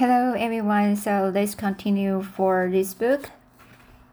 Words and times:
Hello 0.00 0.32
everyone. 0.32 0.96
So 0.96 1.30
let's 1.34 1.54
continue 1.54 2.22
for 2.22 2.70
this 2.72 2.94
book, 2.94 3.28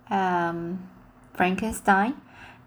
um, 0.09 0.90
Frankenstein, 1.33 2.16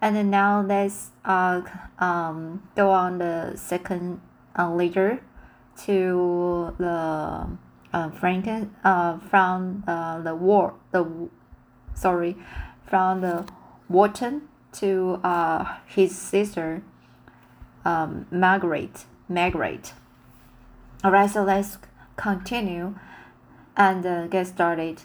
and 0.01 0.31
now 0.31 0.61
let's 0.61 1.11
uh, 1.23 1.61
um, 1.99 2.67
go 2.75 2.89
on 2.89 3.19
the 3.19 3.53
second 3.57 4.21
uh, 4.57 4.73
later 4.73 5.21
to 5.83 6.73
the 6.79 7.47
uh, 7.93 8.09
Franken 8.09 8.71
uh, 8.83 9.19
from 9.19 9.83
uh, 9.85 10.19
the 10.21 10.33
war 10.33 10.73
the 10.91 11.29
sorry 11.93 12.35
from 12.87 13.21
the 13.21 13.45
Walton 13.87 14.49
to 14.79 15.19
uh, 15.23 15.77
his 15.85 16.17
sister 16.17 16.81
um, 17.85 18.25
Margaret 18.31 19.05
Margaret. 19.29 19.93
Alright, 21.05 21.29
so 21.29 21.43
let's 21.43 21.77
continue 22.15 22.95
and 23.75 24.05
uh, 24.05 24.27
get 24.27 24.47
started. 24.47 25.03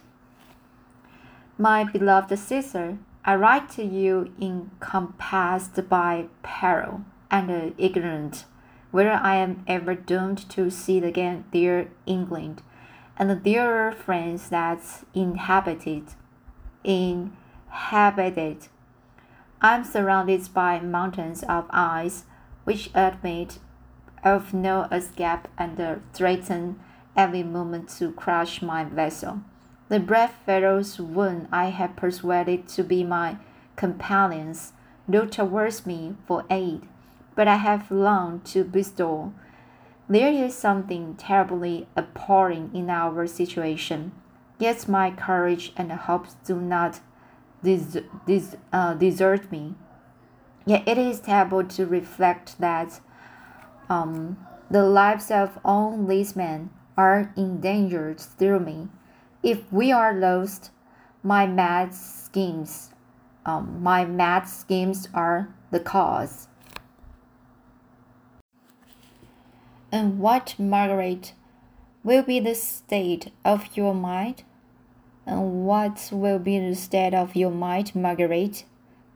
My 1.58 1.84
beloved 1.84 2.38
sister, 2.38 2.98
I 3.24 3.34
write 3.36 3.70
to 3.70 3.84
you 3.84 4.32
encompassed 4.40 5.88
by 5.88 6.26
peril 6.42 7.02
and 7.30 7.50
uh, 7.50 7.70
ignorant 7.78 8.44
whether 8.90 9.12
I 9.12 9.36
am 9.36 9.62
ever 9.66 9.94
doomed 9.94 10.48
to 10.50 10.70
see 10.70 10.98
again 10.98 11.44
dear 11.50 11.90
England 12.06 12.62
and 13.18 13.28
the 13.28 13.34
dearer 13.34 13.92
friends 13.92 14.48
that 14.48 14.80
inhabited 15.12 16.14
inhabited. 16.84 18.68
I'm 19.60 19.84
surrounded 19.84 20.48
by 20.54 20.80
mountains 20.80 21.42
of 21.42 21.66
ice 21.70 22.24
which 22.64 22.90
admit 22.94 23.58
of 24.22 24.54
no 24.54 24.84
escape 24.92 25.48
and 25.58 26.00
threaten 26.12 26.80
every 27.16 27.42
moment 27.42 27.88
to 27.98 28.12
crush 28.12 28.62
my 28.62 28.84
vessel. 28.84 29.40
The 29.88 30.00
brave 30.00 30.30
fellows 30.44 30.96
whom 30.96 31.48
I 31.52 31.66
have 31.66 31.96
persuaded 31.96 32.68
to 32.68 32.82
be 32.82 33.04
my 33.04 33.36
companions 33.76 34.72
look 35.08 35.30
towards 35.30 35.86
me 35.86 36.16
for 36.26 36.44
aid, 36.50 36.82
but 37.34 37.46
I 37.46 37.56
have 37.56 37.90
longed 37.90 38.44
to 38.46 38.64
bestow. 38.64 39.32
There 40.08 40.32
is 40.32 40.54
something 40.56 41.14
terribly 41.14 41.86
appalling 41.96 42.70
in 42.74 42.90
our 42.90 43.26
situation, 43.26 44.12
yet 44.58 44.88
my 44.88 45.10
courage 45.10 45.72
and 45.76 45.92
hopes 45.92 46.34
do 46.44 46.60
not 46.60 47.00
des- 47.62 48.02
des- 48.26 48.56
uh, 48.72 48.94
desert 48.94 49.50
me. 49.50 49.74
Yet 50.64 50.86
it 50.86 50.98
is 50.98 51.20
terrible 51.20 51.64
to 51.64 51.86
reflect 51.86 52.58
that 52.58 53.00
um, 53.88 54.36
the 54.68 54.82
lives 54.82 55.30
of 55.30 55.58
all 55.64 56.04
these 56.04 56.34
men 56.34 56.70
are 56.96 57.32
endangered 57.36 58.20
through 58.20 58.60
me. 58.60 58.88
If 59.42 59.72
we 59.72 59.92
are 59.92 60.14
lost, 60.14 60.70
my 61.22 61.46
mad 61.46 61.94
schemes, 61.94 62.90
um, 63.44 63.82
my 63.82 64.04
mad 64.04 64.48
schemes 64.48 65.08
are 65.14 65.48
the 65.70 65.80
cause. 65.80 66.48
And 69.92 70.18
what, 70.18 70.54
Margaret, 70.58 71.32
will 72.02 72.22
be 72.22 72.40
the 72.40 72.54
state 72.54 73.32
of 73.44 73.76
your 73.76 73.94
mind? 73.94 74.42
And 75.26 75.64
what 75.66 76.08
will 76.12 76.38
be 76.38 76.58
the 76.58 76.74
state 76.74 77.14
of 77.14 77.34
your 77.34 77.50
mind, 77.50 77.94
Margaret? 77.94 78.64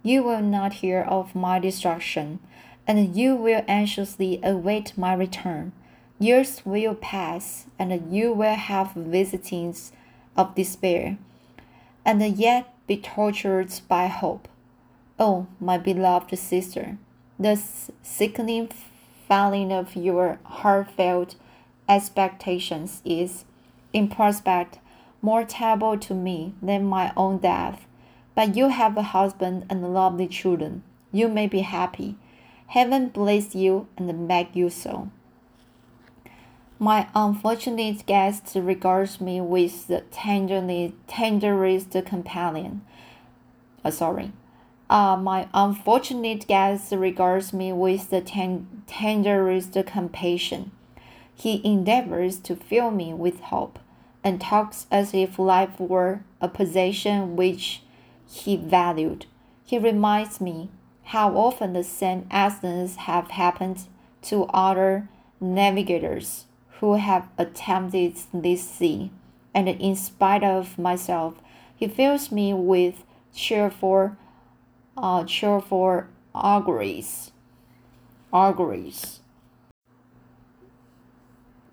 You 0.02 0.22
will 0.22 0.40
not 0.40 0.74
hear 0.74 1.02
of 1.02 1.34
my 1.34 1.58
destruction, 1.58 2.40
and 2.86 3.14
you 3.14 3.36
will 3.36 3.62
anxiously 3.68 4.40
await 4.42 4.96
my 4.96 5.12
return. 5.12 5.72
Years 6.22 6.60
will 6.66 6.94
pass, 6.94 7.64
and 7.78 8.12
you 8.14 8.34
will 8.34 8.54
have 8.54 8.92
visitings 8.92 9.90
of 10.36 10.54
despair, 10.54 11.16
and 12.04 12.22
yet 12.36 12.74
be 12.86 12.98
tortured 12.98 13.72
by 13.88 14.06
hope. 14.06 14.46
Oh, 15.18 15.46
my 15.58 15.78
beloved 15.78 16.38
sister, 16.38 16.98
the 17.38 17.56
sickening 18.02 18.68
feeling 19.26 19.72
of 19.72 19.96
your 19.96 20.38
heartfelt 20.44 21.36
expectations 21.88 23.00
is, 23.02 23.46
in 23.94 24.08
prospect, 24.08 24.78
more 25.22 25.44
terrible 25.44 25.96
to 26.00 26.12
me 26.12 26.52
than 26.60 26.84
my 26.84 27.14
own 27.16 27.38
death. 27.38 27.86
But 28.34 28.56
you 28.56 28.68
have 28.68 28.98
a 28.98 29.02
husband 29.16 29.64
and 29.70 29.94
lovely 29.94 30.28
children. 30.28 30.82
You 31.12 31.28
may 31.28 31.46
be 31.46 31.60
happy. 31.60 32.16
Heaven 32.66 33.08
bless 33.08 33.54
you 33.54 33.88
and 33.96 34.28
make 34.28 34.54
you 34.54 34.68
so. 34.68 35.10
My 36.82 37.08
unfortunate 37.14 38.06
guest 38.06 38.52
regards 38.54 39.20
me 39.20 39.38
with 39.38 39.86
the 39.86 40.00
tenderly, 40.10 40.94
tenderest 41.06 41.90
compassion. 42.06 42.80
Uh, 43.84 43.90
sorry. 43.90 44.32
Uh, 44.88 45.18
my 45.18 45.46
unfortunate 45.52 46.46
guest 46.46 46.90
regards 46.92 47.52
me 47.52 47.70
with 47.74 48.08
the 48.08 48.22
ten- 48.22 48.82
tenderest 48.86 49.76
compassion. 49.84 50.70
He 51.34 51.60
endeavors 51.62 52.38
to 52.38 52.56
fill 52.56 52.90
me 52.90 53.12
with 53.12 53.40
hope, 53.40 53.78
and 54.24 54.40
talks 54.40 54.86
as 54.90 55.12
if 55.12 55.38
life 55.38 55.78
were 55.78 56.22
a 56.40 56.48
possession 56.48 57.36
which 57.36 57.82
he 58.26 58.56
valued. 58.56 59.26
He 59.66 59.78
reminds 59.78 60.40
me 60.40 60.70
how 61.02 61.36
often 61.36 61.74
the 61.74 61.84
same 61.84 62.26
accidents 62.30 62.96
have 62.96 63.32
happened 63.32 63.82
to 64.22 64.44
other 64.44 65.10
navigators 65.42 66.46
who 66.80 66.94
have 66.94 67.28
attempted 67.36 68.16
this 68.32 68.68
sea, 68.68 69.10
and 69.54 69.68
in 69.68 69.94
spite 69.94 70.42
of 70.42 70.78
myself, 70.78 71.34
he 71.76 71.86
fills 71.86 72.32
me 72.32 72.54
with 72.54 73.04
cheerful, 73.34 74.16
uh, 74.96 75.24
cheerful 75.24 76.04
auguries. 76.34 77.32
Auguries. 78.32 79.20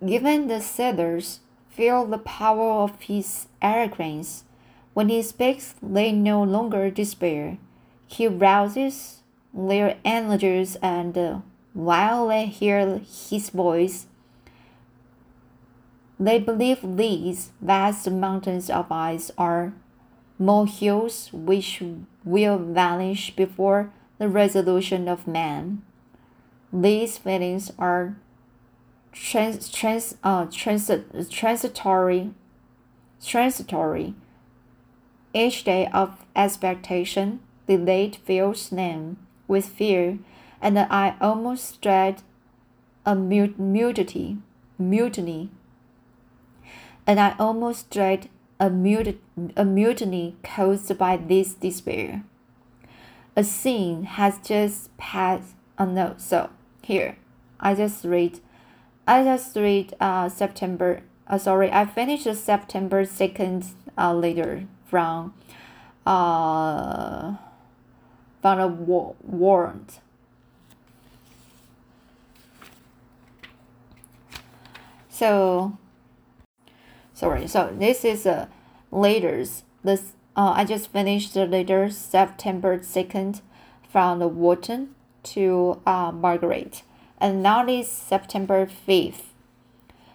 Given 0.04 0.48
the 0.48 0.60
sailors 0.60 1.40
feel 1.70 2.04
the 2.04 2.18
power 2.18 2.82
of 2.82 3.00
his 3.00 3.46
eloquence, 3.62 4.44
when 4.92 5.08
he 5.08 5.22
speaks, 5.22 5.74
they 5.82 6.12
no 6.12 6.42
longer 6.42 6.90
despair. 6.90 7.56
He 8.06 8.26
rouses 8.26 9.22
their 9.54 9.96
energies, 10.04 10.76
and 10.82 11.16
uh, 11.16 11.38
while 11.72 12.28
they 12.28 12.46
hear 12.46 12.98
his 12.98 13.50
voice, 13.50 14.07
they 16.18 16.38
believe 16.38 16.80
these 16.82 17.50
vast 17.60 18.10
mountains 18.10 18.68
of 18.68 18.90
ice 18.90 19.30
are 19.38 19.72
molehills 20.38 21.30
which 21.32 21.82
will 22.24 22.58
vanish 22.58 23.34
before 23.36 23.92
the 24.18 24.28
resolution 24.28 25.08
of 25.08 25.26
man. 25.26 25.82
These 26.72 27.18
feelings 27.18 27.72
are 27.78 28.16
trans, 29.12 29.70
trans, 29.70 30.16
uh, 30.22 30.46
trans, 30.50 30.90
transitory, 31.30 32.30
transitory. 33.24 34.14
Each 35.32 35.62
day 35.62 35.88
of 35.92 36.24
expectation 36.34 37.40
delayed 37.66 38.16
fills 38.16 38.70
them 38.70 39.18
with 39.46 39.66
fear, 39.66 40.18
and 40.60 40.78
I 40.78 41.14
almost 41.20 41.80
dread 41.80 42.22
a 43.06 43.14
mut- 43.14 43.58
mutiny, 43.58 44.38
mutiny 44.78 45.50
and 47.08 47.18
I 47.18 47.34
almost 47.38 47.88
dread 47.90 48.28
a, 48.60 48.68
mut- 48.68 49.16
a 49.56 49.64
mutiny 49.64 50.36
caused 50.44 50.96
by 50.98 51.16
this 51.16 51.54
despair. 51.54 52.22
A 53.34 53.42
scene 53.42 54.02
has 54.04 54.38
just 54.44 54.94
passed. 54.98 55.54
No, 55.80 56.14
so 56.18 56.50
here, 56.82 57.16
I 57.58 57.74
just 57.74 58.04
read, 58.04 58.40
I 59.06 59.24
just 59.24 59.56
read 59.56 59.94
uh, 59.98 60.28
September. 60.28 61.00
Uh, 61.26 61.38
sorry, 61.38 61.72
I 61.72 61.86
finished 61.86 62.32
September 62.34 63.04
second 63.06 63.64
uh, 63.96 64.12
later 64.12 64.66
from 64.84 65.34
uh 66.06 67.34
from 68.40 68.58
a 68.58 68.66
war- 68.66 69.14
warrant. 69.22 70.00
So 75.10 75.76
sorry. 77.18 77.48
So 77.48 77.74
this 77.76 78.04
is 78.04 78.26
a 78.26 78.42
uh, 78.42 78.46
latest 78.90 79.64
this 79.84 80.12
uh, 80.36 80.52
i 80.56 80.64
just 80.64 80.90
finished 80.90 81.34
the 81.34 81.44
later 81.44 81.90
september 81.90 82.78
2nd 82.78 83.42
from 83.92 84.18
the 84.20 84.28
walton 84.28 84.94
to 85.22 85.80
uh, 85.84 86.10
margaret. 86.12 86.82
And 87.20 87.42
now 87.42 87.66
is 87.66 87.88
september 87.88 88.66
5th 88.66 89.24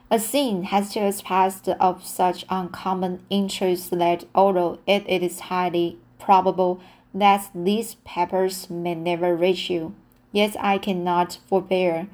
a 0.09 0.19
scene 0.19 0.63
has 0.63 0.93
just 0.93 1.25
passed 1.25 1.67
of 1.67 2.05
such 2.05 2.45
uncommon 2.49 3.25
interest 3.29 3.89
that 3.91 4.25
although 4.35 4.79
it, 4.85 5.03
it 5.07 5.23
is 5.23 5.49
highly 5.51 5.97
probable 6.19 6.79
that 7.13 7.49
these 7.55 7.95
papers 8.05 8.69
may 8.69 8.93
never 8.93 9.35
reach 9.35 9.71
you, 9.71 9.95
yet 10.31 10.55
I 10.59 10.77
cannot 10.77 11.39
forbear 11.47 12.07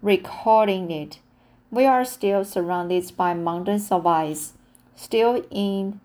recording 0.00 0.90
it 0.92 1.18
We 1.72 1.86
are 1.86 2.04
still 2.04 2.44
surrounded 2.44 3.12
by 3.16 3.32
mountains 3.34 3.92
of 3.92 4.04
ice, 4.04 4.54
still 4.96 5.44
in 5.50 6.00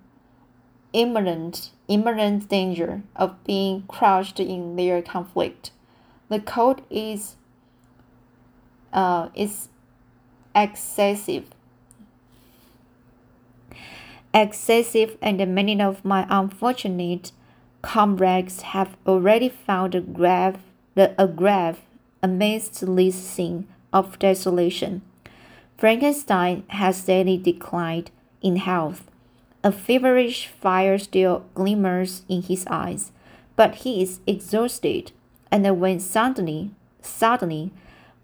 imminent, 0.94 1.72
imminent 1.88 2.48
danger 2.50 3.02
of 3.16 3.44
being 3.46 3.84
crushed 3.88 4.40
in 4.40 4.76
their 4.76 5.02
conflict. 5.02 5.72
The 6.30 6.40
cold 6.40 6.84
is, 6.92 7.36
uh, 8.94 9.30
is 9.34 9.70
excessive. 10.56 11.50
Excessive, 14.34 15.18
and 15.22 15.56
many 15.56 15.82
of 15.82 16.06
my 16.06 16.28
unfortunate 16.30 17.32
comrades 17.82 18.62
have 18.62 18.96
already 19.08 19.50
found 19.50 19.96
a 19.96 20.02
grave, 20.02 20.58
a 20.96 21.28
grave 21.28 21.80
amidst 22.22 22.96
this 22.96 23.16
scene 23.16 23.68
of 23.92 24.20
desolation. 24.20 25.02
Frankenstein 25.78 26.64
has 26.70 26.98
steadily 26.98 27.38
declined 27.38 28.12
in 28.42 28.58
health. 28.58 29.10
A 29.64 29.72
feverish 29.72 30.48
fire 30.48 30.98
still 30.98 31.46
glimmers 31.54 32.24
in 32.30 32.44
his 32.44 32.66
eyes, 32.68 33.12
but 33.56 33.76
he 33.76 34.02
is 34.02 34.20
exhausted, 34.28 35.12
and 35.52 35.80
when 35.80 36.00
suddenly, 36.00 36.72
suddenly 37.02 37.72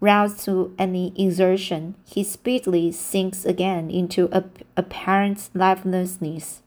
roused 0.00 0.44
to 0.44 0.74
any 0.78 1.12
exertion, 1.16 1.94
he 2.04 2.24
speedily 2.24 2.90
sinks 2.90 3.44
again 3.44 3.90
into 3.90 4.28
apparent 4.76 5.50
lifelessness. 5.54 6.62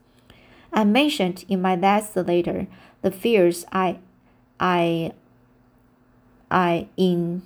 I 0.72 0.84
mentioned 0.84 1.46
in 1.48 1.62
my 1.62 1.76
last 1.76 2.16
letter 2.16 2.68
the 3.02 3.12
fears 3.12 3.66
I, 3.72 4.00
I, 4.60 5.14
I 6.52 6.88
in, 6.98 7.44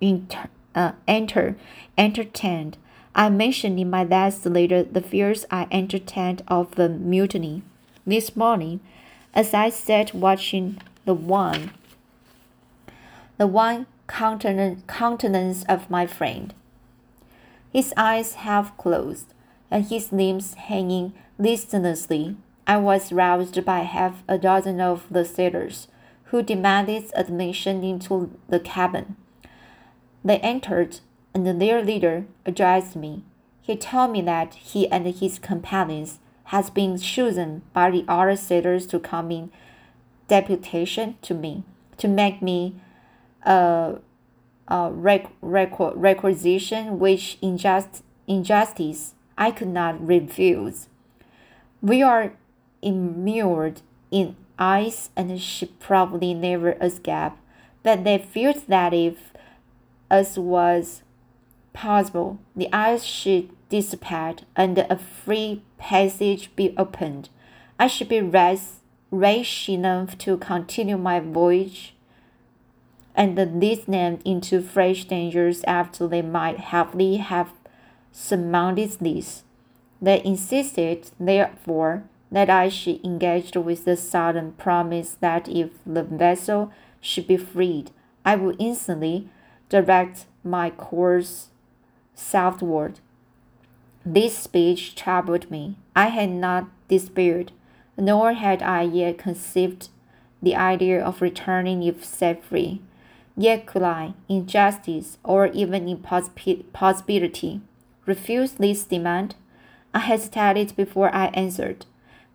in 0.00 0.28
uh, 0.74 0.92
enter, 1.06 1.56
entertained. 1.96 2.76
I 3.14 3.28
mentioned 3.30 3.78
in 3.78 3.90
my 3.90 4.04
last 4.04 4.44
letter 4.44 4.82
the 4.82 5.00
fears 5.00 5.46
I 5.50 5.68
entertained 5.70 6.42
of 6.48 6.74
the 6.74 6.88
mutiny. 6.88 7.62
This 8.06 8.36
morning, 8.36 8.80
as 9.32 9.54
I 9.54 9.70
sat 9.70 10.14
watching 10.14 10.80
the 11.04 11.14
one, 11.14 11.70
the 13.38 13.46
one 13.46 13.86
countenance 14.06 15.64
of 15.68 15.90
my 15.90 16.06
friend, 16.06 16.54
his 17.72 17.94
eyes 17.96 18.34
half 18.34 18.76
closed 18.76 19.32
and 19.70 19.86
his 19.86 20.12
limbs 20.12 20.54
hanging 20.54 21.12
listlessly, 21.38 22.36
I 22.66 22.76
was 22.78 23.12
roused 23.12 23.64
by 23.64 23.80
half 23.80 24.22
a 24.28 24.38
dozen 24.38 24.80
of 24.80 25.04
the 25.10 25.24
sailors, 25.24 25.88
who 26.26 26.42
demanded 26.42 27.10
admission 27.14 27.84
into 27.84 28.30
the 28.48 28.60
cabin. 28.60 29.16
They 30.24 30.38
entered, 30.38 31.00
and 31.34 31.60
their 31.60 31.82
leader 31.82 32.24
addressed 32.46 32.96
me. 32.96 33.22
He 33.60 33.76
told 33.76 34.12
me 34.12 34.22
that 34.22 34.54
he 34.54 34.88
and 34.90 35.06
his 35.06 35.38
companions 35.38 36.18
had 36.44 36.72
been 36.72 36.98
chosen 36.98 37.62
by 37.72 37.90
the 37.90 38.04
other 38.08 38.36
sailors 38.36 38.86
to 38.88 38.98
come 38.98 39.30
in 39.30 39.50
deputation 40.28 41.16
to 41.22 41.34
me, 41.34 41.64
to 41.98 42.08
make 42.08 42.40
me 42.40 42.74
a, 43.42 43.96
a 44.68 44.90
rec- 44.90 45.30
rec- 45.42 45.78
requisition 45.78 46.98
which 46.98 47.38
injust, 47.42 48.02
injustice 48.26 49.14
I 49.36 49.50
could 49.50 49.68
not 49.68 50.04
refuse. 50.06 50.88
We 51.82 52.02
are 52.02 52.32
immured 52.80 53.82
in 54.10 54.36
ice 54.58 55.10
and 55.16 55.40
should 55.40 55.78
probably 55.80 56.32
never 56.32 56.72
escape, 56.80 57.32
but 57.82 58.04
they 58.04 58.18
feared 58.18 58.62
that 58.68 58.94
if 58.94 59.33
as 60.14 60.38
was 60.38 61.02
possible, 61.72 62.38
the 62.54 62.72
ice 62.72 63.02
should 63.02 63.50
dissipate 63.68 64.44
and 64.54 64.78
a 64.78 64.96
free 64.96 65.62
passage 65.76 66.54
be 66.54 66.72
opened. 66.78 67.28
I 67.80 67.88
should 67.88 68.08
be 68.08 68.20
rash, 68.20 68.60
rash 69.10 69.68
enough 69.68 70.16
to 70.18 70.36
continue 70.36 70.96
my 70.96 71.18
voyage 71.18 71.96
and 73.16 73.36
lead 73.60 73.86
them 73.86 74.20
into 74.24 74.62
fresh 74.62 75.04
dangers 75.04 75.64
after 75.64 76.06
they 76.06 76.22
might 76.22 76.60
happily 76.74 77.16
have 77.16 77.50
surmounted 78.12 78.92
these. 79.00 79.42
They 80.00 80.22
insisted, 80.24 81.10
therefore, 81.18 82.04
that 82.30 82.48
I 82.48 82.68
should 82.68 83.04
engage 83.04 83.56
with 83.56 83.84
the 83.84 83.96
sudden 83.96 84.52
promise 84.52 85.16
that 85.20 85.48
if 85.48 85.70
the 85.84 86.04
vessel 86.04 86.72
should 87.00 87.26
be 87.26 87.36
freed, 87.36 87.90
I 88.24 88.36
would 88.36 88.56
instantly 88.60 89.28
direct 89.74 90.26
my 90.44 90.70
course 90.70 91.48
southward. 92.14 93.00
This 94.06 94.38
speech 94.38 94.94
troubled 94.94 95.50
me. 95.50 95.74
I 95.96 96.06
had 96.18 96.30
not 96.30 96.68
despaired, 96.86 97.50
nor 97.96 98.34
had 98.34 98.62
I 98.62 98.82
yet 98.82 99.18
conceived 99.18 99.88
the 100.40 100.54
idea 100.54 101.04
of 101.04 101.20
returning 101.20 101.82
if 101.82 102.04
set 102.04 102.44
free. 102.44 102.82
Yet 103.36 103.66
could 103.66 103.82
I, 103.82 104.14
in 104.28 104.46
justice 104.46 105.18
or 105.24 105.48
even 105.48 105.88
in 105.88 105.98
possibility, 106.72 107.60
refuse 108.06 108.52
this 108.52 108.84
demand? 108.84 109.34
I 109.92 109.98
hesitated 109.98 110.76
before 110.76 111.12
I 111.12 111.26
answered. 111.34 111.86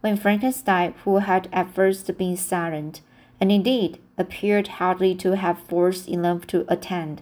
When 0.01 0.18
Frankenstein, 0.18 0.94
who 1.06 1.19
had 1.19 1.47
at 1.53 1.74
first 1.74 2.18
been 2.18 2.36
silent, 2.36 3.00
and 3.39 3.50
indeed 3.50 3.97
appeared 4.18 4.68
hardly 4.80 5.15
to 5.15 5.38
have 5.38 5.68
force 5.69 6.06
enough 6.06 6.45
to 6.47 6.65
attend, 6.68 7.21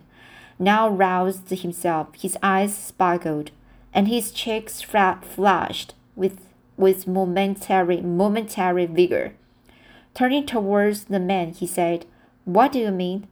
now 0.59 0.89
roused 0.89 1.49
himself, 1.49 2.09
his 2.15 2.37
eyes 2.41 2.75
sparkled, 2.75 3.51
and 3.93 4.07
his 4.07 4.31
cheeks 4.31 4.81
flushed 4.81 5.93
with, 6.15 6.47
with 6.77 7.07
momentary, 7.07 8.01
momentary 8.01 8.85
vigor. 8.85 9.33
Turning 10.13 10.45
towards 10.45 11.05
the 11.05 11.19
man, 11.19 11.51
he 11.51 11.67
said, 11.67 12.05
What 12.45 12.71
do 12.71 12.79
you 12.79 12.91
mean? 12.91 13.27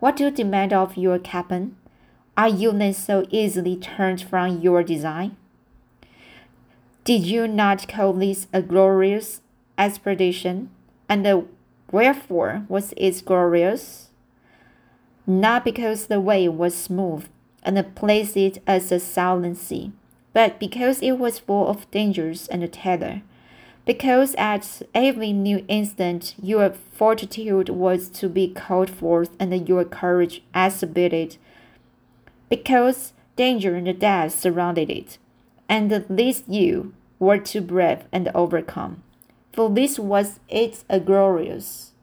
What 0.00 0.16
do 0.16 0.24
you 0.24 0.30
demand 0.30 0.72
of 0.72 0.96
your 0.96 1.18
captain? 1.18 1.76
Are 2.36 2.48
you 2.48 2.72
then 2.72 2.92
so 2.92 3.24
easily 3.30 3.76
turned 3.76 4.20
from 4.22 4.60
your 4.60 4.82
design? 4.82 5.36
Did 7.04 7.24
you 7.26 7.46
not 7.46 7.86
call 7.86 8.12
this 8.14 8.48
a 8.52 8.62
glorious 8.62 9.40
expedition? 9.78 10.70
And 11.08 11.48
wherefore 11.92 12.64
was 12.68 12.92
it 12.96 13.22
glorious? 13.24 14.08
Not 15.26 15.64
because 15.64 16.06
the 16.06 16.20
way 16.20 16.48
was 16.48 16.74
smooth 16.74 17.26
and 17.62 17.94
placed 17.94 18.36
it 18.36 18.62
as 18.66 18.92
a 18.92 19.00
silent 19.00 19.56
sea, 19.56 19.92
but 20.32 20.58
because 20.58 21.00
it 21.00 21.12
was 21.12 21.38
full 21.38 21.68
of 21.68 21.90
dangers 21.90 22.46
and 22.48 22.70
tether. 22.72 23.22
Because 23.86 24.34
at 24.36 24.82
every 24.94 25.32
new 25.32 25.64
instant 25.68 26.34
your 26.42 26.70
fortitude 26.92 27.68
was 27.68 28.08
to 28.10 28.28
be 28.28 28.48
called 28.48 28.90
forth 28.90 29.30
and 29.38 29.68
your 29.68 29.84
courage 29.84 30.42
exhibited. 30.54 31.36
Because 32.48 33.12
danger 33.36 33.74
and 33.74 33.98
death 33.98 34.38
surrounded 34.38 34.90
it, 34.90 35.18
and 35.68 35.90
this 35.90 36.44
you 36.46 36.94
were 37.18 37.38
to 37.38 37.60
brave 37.60 38.04
and 38.12 38.30
overcome. 38.34 39.02
For 39.52 39.70
this 39.70 39.98
was 39.98 40.40
it 40.48 40.84
a 40.88 41.00
glorious 41.00 41.93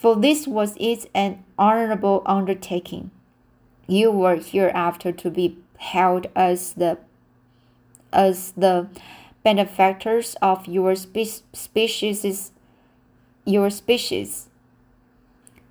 for 0.00 0.16
this 0.16 0.48
was 0.48 0.78
it 0.80 1.10
an 1.14 1.44
honorable 1.58 2.22
undertaking. 2.24 3.10
You 3.86 4.10
were 4.10 4.36
hereafter 4.36 5.12
to 5.12 5.30
be 5.30 5.58
held 5.76 6.26
as 6.34 6.72
the 6.72 6.96
as 8.10 8.52
the 8.56 8.88
benefactors 9.44 10.36
of 10.40 10.66
your 10.66 10.94
spe- 10.94 11.44
species 11.52 12.52
your 13.44 13.68
species 13.68 14.48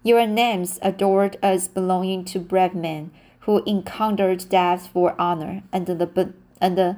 your 0.04 0.26
names 0.26 0.80
adored 0.82 1.38
as 1.42 1.68
belonging 1.68 2.24
to 2.26 2.40
brave 2.40 2.74
men 2.74 3.12
who 3.42 3.64
encountered 3.66 4.48
death 4.50 4.88
for 4.94 5.20
honor 5.20 5.64
and 5.74 5.86
the 5.88 6.34
and 6.62 6.78
the, 6.78 6.98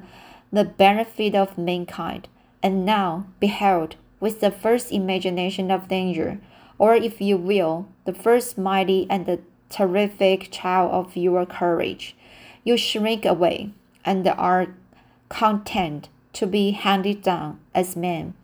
the 0.52 0.64
benefit 0.64 1.34
of 1.34 1.58
mankind 1.58 2.28
and 2.62 2.84
now 2.84 3.26
behold 3.40 3.96
with 4.20 4.40
the 4.40 4.50
first 4.50 4.92
imagination 4.92 5.70
of 5.70 5.88
danger 5.88 6.38
or 6.78 6.94
if 6.94 7.20
you 7.20 7.36
will, 7.36 7.88
the 8.04 8.14
first 8.14 8.58
mighty 8.58 9.06
and 9.10 9.26
the 9.26 9.40
terrific 9.68 10.50
child 10.50 10.92
of 10.92 11.16
your 11.16 11.46
courage, 11.46 12.16
you 12.64 12.76
shrink 12.76 13.24
away 13.24 13.70
and 14.04 14.26
are 14.28 14.68
content 15.28 16.08
to 16.32 16.46
be 16.46 16.72
handed 16.72 17.22
down 17.22 17.58
as 17.74 17.96
men 17.96 18.34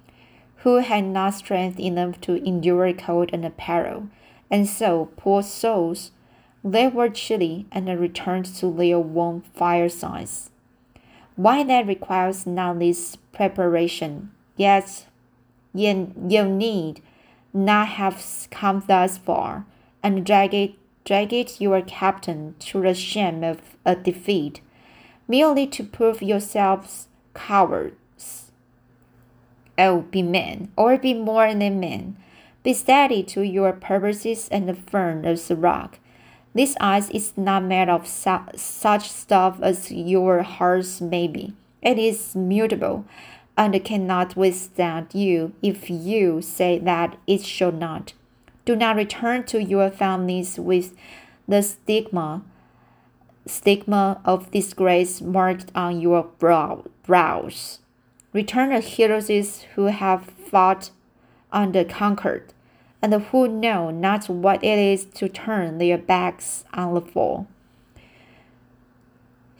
who 0.62 0.76
had 0.76 1.04
not 1.04 1.34
strength 1.34 1.78
enough 1.78 2.20
to 2.20 2.44
endure 2.44 2.92
cold 2.92 3.30
and 3.32 3.56
peril. 3.56 4.08
And 4.50 4.68
so, 4.68 5.10
poor 5.16 5.42
souls, 5.42 6.10
they 6.64 6.88
were 6.88 7.08
chilly 7.08 7.66
and 7.70 7.88
returned 8.00 8.46
to 8.56 8.72
their 8.72 8.98
warm 8.98 9.42
firesides. 9.54 10.50
Why 11.36 11.62
that 11.62 11.86
requires 11.86 12.46
not 12.46 12.78
least 12.78 13.18
preparation, 13.32 14.32
yes, 14.56 15.06
yet 15.72 16.08
you 16.28 16.44
need 16.44 17.00
not 17.52 17.88
have 17.88 18.48
come 18.50 18.82
thus 18.86 19.18
far, 19.18 19.66
and 20.02 20.24
drag 20.24 20.54
it 20.54 20.74
dragged 21.08 21.58
your 21.58 21.80
captain 21.80 22.54
to 22.58 22.82
the 22.82 22.92
shame 22.92 23.42
of 23.42 23.58
a 23.86 23.96
defeat, 23.96 24.60
merely 25.26 25.66
to 25.66 25.82
prove 25.82 26.20
yourselves 26.20 27.08
cowards. 27.32 28.52
Oh, 29.78 30.02
be 30.10 30.22
men, 30.22 30.70
or 30.76 30.98
be 30.98 31.14
more 31.14 31.54
than 31.54 31.80
men. 31.80 32.18
Be 32.62 32.74
steady 32.74 33.22
to 33.22 33.40
your 33.40 33.72
purposes 33.72 34.48
and 34.50 34.76
firm 34.90 35.24
as 35.24 35.50
a 35.50 35.56
rock. 35.56 35.98
This 36.54 36.76
ice 36.78 37.08
is 37.10 37.32
not 37.36 37.64
made 37.64 37.88
of 37.88 38.06
su 38.06 38.38
such 38.56 39.08
stuff 39.08 39.60
as 39.62 39.90
your 39.90 40.42
hearts 40.42 41.00
may 41.00 41.26
be. 41.26 41.54
It 41.80 41.98
is 41.98 42.36
mutable 42.36 43.06
and 43.58 43.84
cannot 43.84 44.36
withstand 44.36 45.08
you 45.12 45.52
if 45.60 45.90
you 45.90 46.40
say 46.40 46.78
that 46.78 47.18
it 47.26 47.42
shall 47.42 47.72
not. 47.72 48.14
Do 48.64 48.76
not 48.76 48.96
return 48.96 49.44
to 49.46 49.62
your 49.62 49.90
families 49.90 50.58
with 50.58 50.94
the 51.48 51.62
stigma 51.62 52.44
stigma 53.46 54.20
of 54.24 54.50
disgrace 54.50 55.20
marked 55.20 55.72
on 55.74 56.00
your 56.00 56.24
brow, 56.38 56.84
brows. 57.04 57.80
Return 58.32 58.70
the 58.70 58.80
heroes 58.80 59.64
who 59.74 59.86
have 59.86 60.24
fought 60.24 60.90
and 61.50 61.88
conquered, 61.88 62.52
and 63.00 63.14
who 63.14 63.48
know 63.48 63.90
not 63.90 64.28
what 64.28 64.62
it 64.62 64.78
is 64.78 65.06
to 65.06 65.28
turn 65.28 65.78
their 65.78 65.96
backs 65.96 66.64
on 66.74 66.94
the 66.94 67.00
foe. 67.00 67.46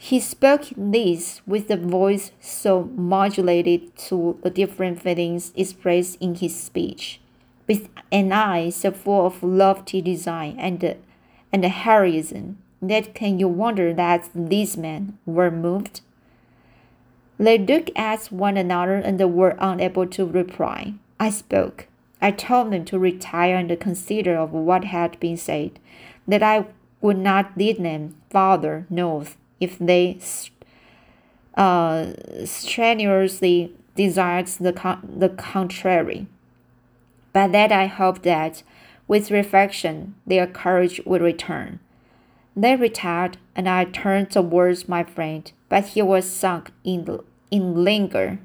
He 0.01 0.21
spoke 0.21 0.67
this 0.77 1.43
with 1.45 1.69
a 1.73 1.77
voice 1.77 2.31
so 2.41 2.85
modulated 2.95 3.97
to 4.07 4.39
the 4.45 4.49
different 4.49 5.03
feelings 5.03 5.53
expressed 5.57 6.19
in 6.21 6.37
his 6.37 6.55
speech, 6.55 7.21
with 7.67 7.89
an 8.13 8.33
eye 8.33 8.71
so 8.71 8.93
full 8.93 9.27
of 9.27 9.43
lofty 9.43 10.01
design 10.01 10.55
and, 10.57 10.97
and 11.53 11.65
heroism 11.65 12.59
that 12.81 13.13
can 13.13 13.41
you 13.41 13.49
wonder 13.49 13.93
that 13.93 14.31
these 14.37 14.77
men 14.77 15.19
were 15.27 15.51
moved? 15.51 16.01
They 17.37 17.59
looked 17.59 17.91
at 17.97 18.27
one 18.27 18.57
another 18.57 18.95
and 18.95 19.19
were 19.35 19.57
unable 19.59 20.07
to 20.07 20.25
reply. 20.25 20.95
I 21.19 21.31
spoke. 21.31 21.89
I 22.23 22.31
told 22.31 22.73
them 22.73 22.85
to 22.85 23.01
retire 23.01 23.57
and 23.57 23.81
consider 23.81 24.37
of 24.37 24.53
what 24.53 24.85
had 24.85 25.19
been 25.19 25.37
said, 25.37 25.81
that 26.29 26.45
I 26.45 26.67
would 27.01 27.19
not 27.19 27.59
lead 27.59 27.83
them 27.83 28.15
farther 28.31 28.87
north 28.89 29.37
if 29.61 29.79
they 29.79 30.19
uh, 31.57 32.13
strenuously 32.45 33.73
desired 33.95 34.47
the, 34.47 34.73
con- 34.73 35.17
the 35.19 35.29
contrary. 35.29 36.27
But 37.33 37.53
that 37.53 37.73
I 37.73 37.87
hoped 37.87 38.23
that, 38.23 38.63
with 39.07 39.31
reflection, 39.31 40.15
their 40.27 40.47
courage 40.47 41.01
would 41.05 41.23
return. 41.23 41.81
They 42.55 42.77
retired, 42.77 43.39
and 43.55 43.69
I 43.69 43.85
turned 43.85 44.31
towards 44.31 44.89
my 44.89 45.05
friend, 45.05 45.51
but 45.69 45.87
he 45.87 46.03
was 46.03 46.29
sunk 46.29 46.73
in, 46.85 47.21
in 47.51 47.85
languor 47.85 48.39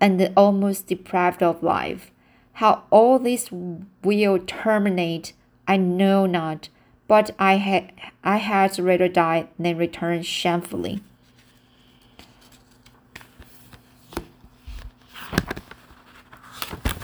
and 0.00 0.32
almost 0.36 0.86
deprived 0.86 1.42
of 1.42 1.62
life. 1.62 2.10
How 2.54 2.84
all 2.90 3.18
this 3.18 3.50
will 3.50 4.38
terminate, 4.38 5.32
I 5.66 5.76
know 5.76 6.26
not 6.26 6.68
but 7.10 7.32
I 7.40 7.54
had 7.56 7.90
I 8.22 8.36
had 8.36 8.78
rather 8.78 9.08
die 9.08 9.48
than 9.58 9.76
return 9.76 10.22
shamefully. 10.22 11.02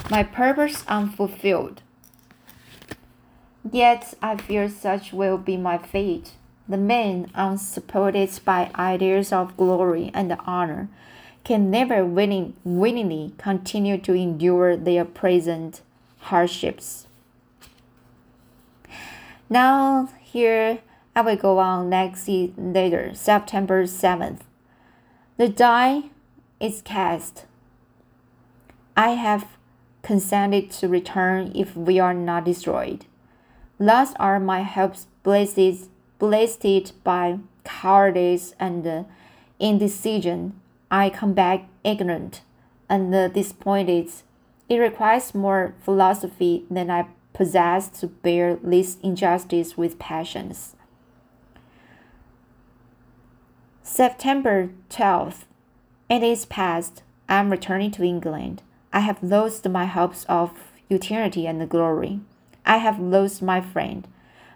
My 0.09 0.23
purpose 0.23 0.85
unfulfilled. 0.87 1.83
Yet 3.69 4.15
I 4.23 4.37
fear 4.37 4.69
such 4.69 5.13
will 5.13 5.39
be 5.39 5.57
my 5.57 5.77
fate. 5.77 6.35
The 6.69 6.77
men, 6.77 7.29
unsupported 7.35 8.31
by 8.45 8.71
ideas 8.77 9.33
of 9.33 9.57
glory 9.57 10.13
and 10.15 10.37
honor, 10.47 10.89
can 11.43 11.69
never 11.69 12.05
willing, 12.07 12.55
willingly 12.63 13.33
continue 13.39 13.99
to 13.99 14.15
endure 14.15 14.77
their 14.77 15.05
present 15.05 15.81
hardships. 16.31 17.06
Now 19.49 20.09
here 20.21 20.81
I 21.15 21.21
will 21.21 21.37
go 21.37 21.59
on 21.59 21.89
next 21.89 22.29
later, 22.29 23.13
September 23.15 23.85
7th. 23.85 24.41
The 25.37 25.49
die 25.49 26.05
is 26.59 26.83
cast. 26.83 27.45
I 28.97 29.11
have 29.11 29.47
consented 30.03 30.71
to 30.73 30.89
return 30.89 31.53
if 31.55 31.77
we 31.77 32.01
are 32.01 32.15
not 32.15 32.45
destroyed. 32.45 33.05
Thus 33.79 34.15
are 34.17 34.41
my 34.41 34.63
hopes 34.63 35.07
blessed, 35.23 35.91
blasted 36.19 36.93
by 37.05 37.39
cowardice 37.63 38.55
and 38.59 39.07
indecision. 39.61 40.61
I 40.91 41.11
come 41.11 41.35
back 41.35 41.69
ignorant 41.85 42.41
and 42.89 43.33
disappointed. 43.33 44.11
It 44.69 44.79
requires 44.79 45.35
more 45.35 45.75
philosophy 45.85 46.65
than 46.69 46.91
I 46.91 47.07
possessed 47.37 47.93
to 48.01 48.07
bear 48.07 48.57
this 48.63 48.97
injustice 49.03 49.77
with 49.77 49.99
patience. 49.99 50.75
September 53.83 54.71
12th. 54.89 55.45
It 56.09 56.23
is 56.23 56.47
past. 56.47 57.03
I 57.29 57.41
am 57.41 57.51
returning 57.51 57.91
to 57.91 58.03
England. 58.03 58.63
I 58.91 59.01
have 59.01 59.23
lost 59.23 59.69
my 59.69 59.85
hopes 59.85 60.25
of 60.31 60.51
eternity 60.89 61.47
and 61.47 61.69
glory. 61.69 62.21
I 62.65 62.79
have 62.79 62.99
lost 62.99 63.43
my 63.43 63.61
friend, 63.61 64.09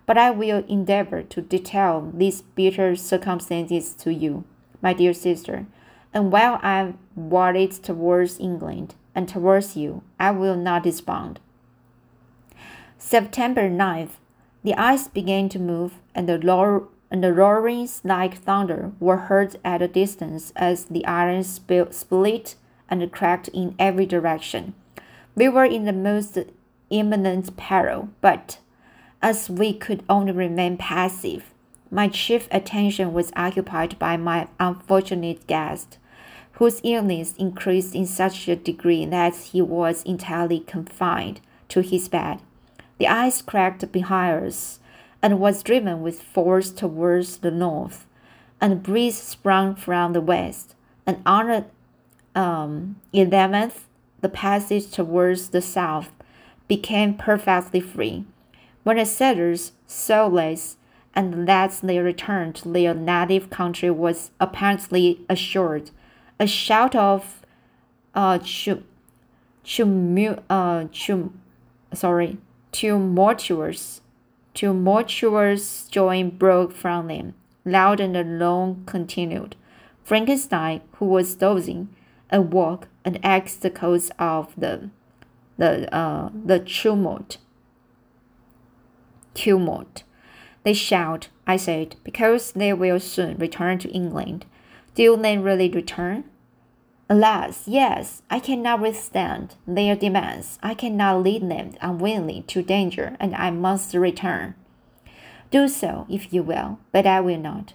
but 0.06 0.16
I 0.16 0.30
will 0.30 0.64
endeavor 0.66 1.22
to 1.22 1.42
detail 1.42 2.10
these 2.14 2.40
bitter 2.40 2.96
circumstances 2.96 3.92
to 3.96 4.10
you, 4.10 4.44
my 4.80 4.94
dear 4.94 5.12
sister. 5.12 5.66
And 6.14 6.32
while 6.32 6.58
I 6.62 6.80
am 6.80 6.98
warded 7.14 7.72
towards 7.72 8.40
England 8.40 8.94
and 9.14 9.28
towards 9.28 9.76
you, 9.76 10.02
I 10.18 10.30
will 10.30 10.56
not 10.56 10.84
despond. 10.84 11.40
September 13.02 13.70
9th, 13.70 14.18
the 14.62 14.74
ice 14.74 15.08
began 15.08 15.48
to 15.48 15.58
move, 15.58 15.94
and 16.14 16.28
the, 16.28 16.38
roar, 16.38 16.86
and 17.10 17.24
the 17.24 17.32
roarings 17.32 18.02
like 18.04 18.36
thunder 18.36 18.92
were 19.00 19.16
heard 19.16 19.56
at 19.64 19.80
a 19.80 19.88
distance 19.88 20.52
as 20.54 20.84
the 20.84 21.04
iron 21.06 21.42
split 21.42 22.56
and 22.90 23.10
cracked 23.10 23.48
in 23.48 23.74
every 23.78 24.04
direction. 24.04 24.74
We 25.34 25.48
were 25.48 25.64
in 25.64 25.86
the 25.86 25.94
most 25.94 26.36
imminent 26.90 27.56
peril, 27.56 28.10
but 28.20 28.58
as 29.22 29.48
we 29.48 29.72
could 29.72 30.04
only 30.06 30.32
remain 30.32 30.76
passive, 30.76 31.54
my 31.90 32.06
chief 32.06 32.48
attention 32.50 33.14
was 33.14 33.32
occupied 33.34 33.98
by 33.98 34.18
my 34.18 34.46
unfortunate 34.60 35.46
guest, 35.46 35.96
whose 36.52 36.82
illness 36.84 37.34
increased 37.38 37.94
in 37.94 38.04
such 38.04 38.46
a 38.46 38.56
degree 38.56 39.06
that 39.06 39.34
he 39.36 39.62
was 39.62 40.02
entirely 40.02 40.60
confined 40.60 41.40
to 41.70 41.80
his 41.80 42.06
bed. 42.06 42.40
The 43.00 43.08
ice 43.08 43.40
cracked 43.40 43.90
behind 43.92 44.44
us 44.44 44.78
and 45.22 45.40
was 45.40 45.62
driven 45.62 46.02
with 46.02 46.22
force 46.22 46.70
towards 46.70 47.38
the 47.38 47.50
north, 47.50 48.06
and 48.60 48.74
a 48.74 48.76
breeze 48.76 49.16
sprung 49.16 49.74
from 49.74 50.12
the 50.12 50.20
west. 50.20 50.74
And 51.06 51.22
on 51.24 51.46
the 51.46 52.38
um, 52.38 53.00
11th, 53.14 53.84
the 54.20 54.28
passage 54.28 54.90
towards 54.90 55.48
the 55.48 55.62
south 55.62 56.12
became 56.68 57.14
perfectly 57.14 57.80
free. 57.80 58.26
When 58.82 58.98
the 58.98 59.06
settlers 59.06 59.72
saw 59.86 60.28
this 60.28 60.76
and 61.14 61.48
that 61.48 61.80
their 61.82 62.04
return 62.04 62.52
to 62.52 62.68
their 62.68 62.92
native 62.92 63.48
country 63.48 63.90
was 63.90 64.30
apparently 64.38 65.22
assured, 65.26 65.90
a 66.38 66.46
shout 66.46 66.94
of 66.94 67.40
uh, 68.14 68.38
chum, 68.40 68.84
chum, 69.64 70.36
uh, 70.50 70.84
chum, 70.92 71.40
sorry, 71.94 72.36
tumultuous, 72.72 74.00
tumultuous 74.54 75.88
joy 75.88 76.24
broke 76.24 76.72
from 76.72 77.08
them, 77.08 77.34
loud 77.64 78.00
and 78.00 78.38
long 78.38 78.82
continued. 78.86 79.56
Frankenstein, 80.04 80.80
who 80.94 81.06
was 81.06 81.34
dozing, 81.34 81.88
awoke 82.30 82.88
and 83.04 83.24
asked 83.24 83.62
the 83.62 83.70
cause 83.70 84.10
of 84.18 84.54
the 84.56 84.90
the 85.56 85.94
uh, 85.94 86.30
the 86.32 86.58
tumult. 86.58 87.36
Tumult. 89.34 90.04
They 90.62 90.74
shout, 90.74 91.28
I 91.46 91.56
said, 91.56 91.96
because 92.04 92.52
they 92.52 92.72
will 92.72 93.00
soon 93.00 93.38
return 93.38 93.78
to 93.78 93.90
England. 93.90 94.46
Do 94.94 95.16
they 95.16 95.38
really 95.38 95.70
return? 95.70 96.24
Alas, 97.12 97.66
yes, 97.66 98.22
I 98.30 98.38
cannot 98.38 98.80
withstand 98.80 99.56
their 99.66 99.96
demands. 99.96 100.60
I 100.62 100.74
cannot 100.74 101.24
lead 101.24 101.42
them 101.50 101.72
unwillingly 101.80 102.42
to 102.42 102.62
danger, 102.62 103.16
and 103.18 103.34
I 103.34 103.50
must 103.50 103.92
return. 103.94 104.54
Do 105.50 105.66
so, 105.66 106.06
if 106.08 106.32
you 106.32 106.44
will, 106.44 106.78
but 106.92 107.08
I 107.08 107.20
will 107.20 107.40
not. 107.40 107.74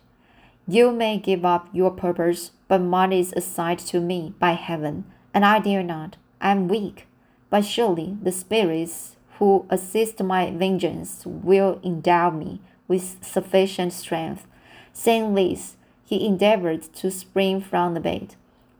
You 0.65 0.89
may 0.94 1.18
give 1.18 1.44
up 1.44 1.68
your 1.74 1.92
purpose, 1.92 2.51
but 2.70 2.80
mine 2.80 3.12
is 3.12 3.34
assigned 3.36 3.80
to 3.80 4.00
me 4.00 4.34
by 4.39 4.54
heaven, 4.54 5.04
and 5.34 5.44
I 5.44 5.60
dare 5.60 5.84
not. 5.84 6.15
I 6.39 6.51
am 6.51 6.70
weak, 6.70 7.06
but 7.50 7.65
surely 7.65 8.18
the 8.24 8.32
spirits 8.32 9.18
who 9.39 9.65
assist 9.70 10.24
my 10.24 10.50
vengeance 10.50 11.25
will 11.25 11.82
endow 11.84 12.30
me 12.30 12.62
with 12.88 13.22
sufficient 13.22 13.92
strength. 13.92 14.48
Saying 14.94 15.36
this, 15.36 15.75
he 16.06 16.25
endeavored 16.25 16.84
to 16.94 17.12
spring 17.12 17.60
from 17.60 17.96
the 17.96 18.00
bed, 18.00 18.36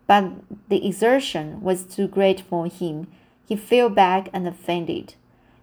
but 0.08 0.32
the 0.70 0.86
exertion 0.86 1.62
was 1.62 1.84
too 1.84 2.08
great 2.08 2.42
for 2.42 2.68
him. 2.68 3.08
He 3.48 3.56
fell 3.56 3.90
back 3.90 4.30
and 4.34 4.56
fainted. 4.56 5.16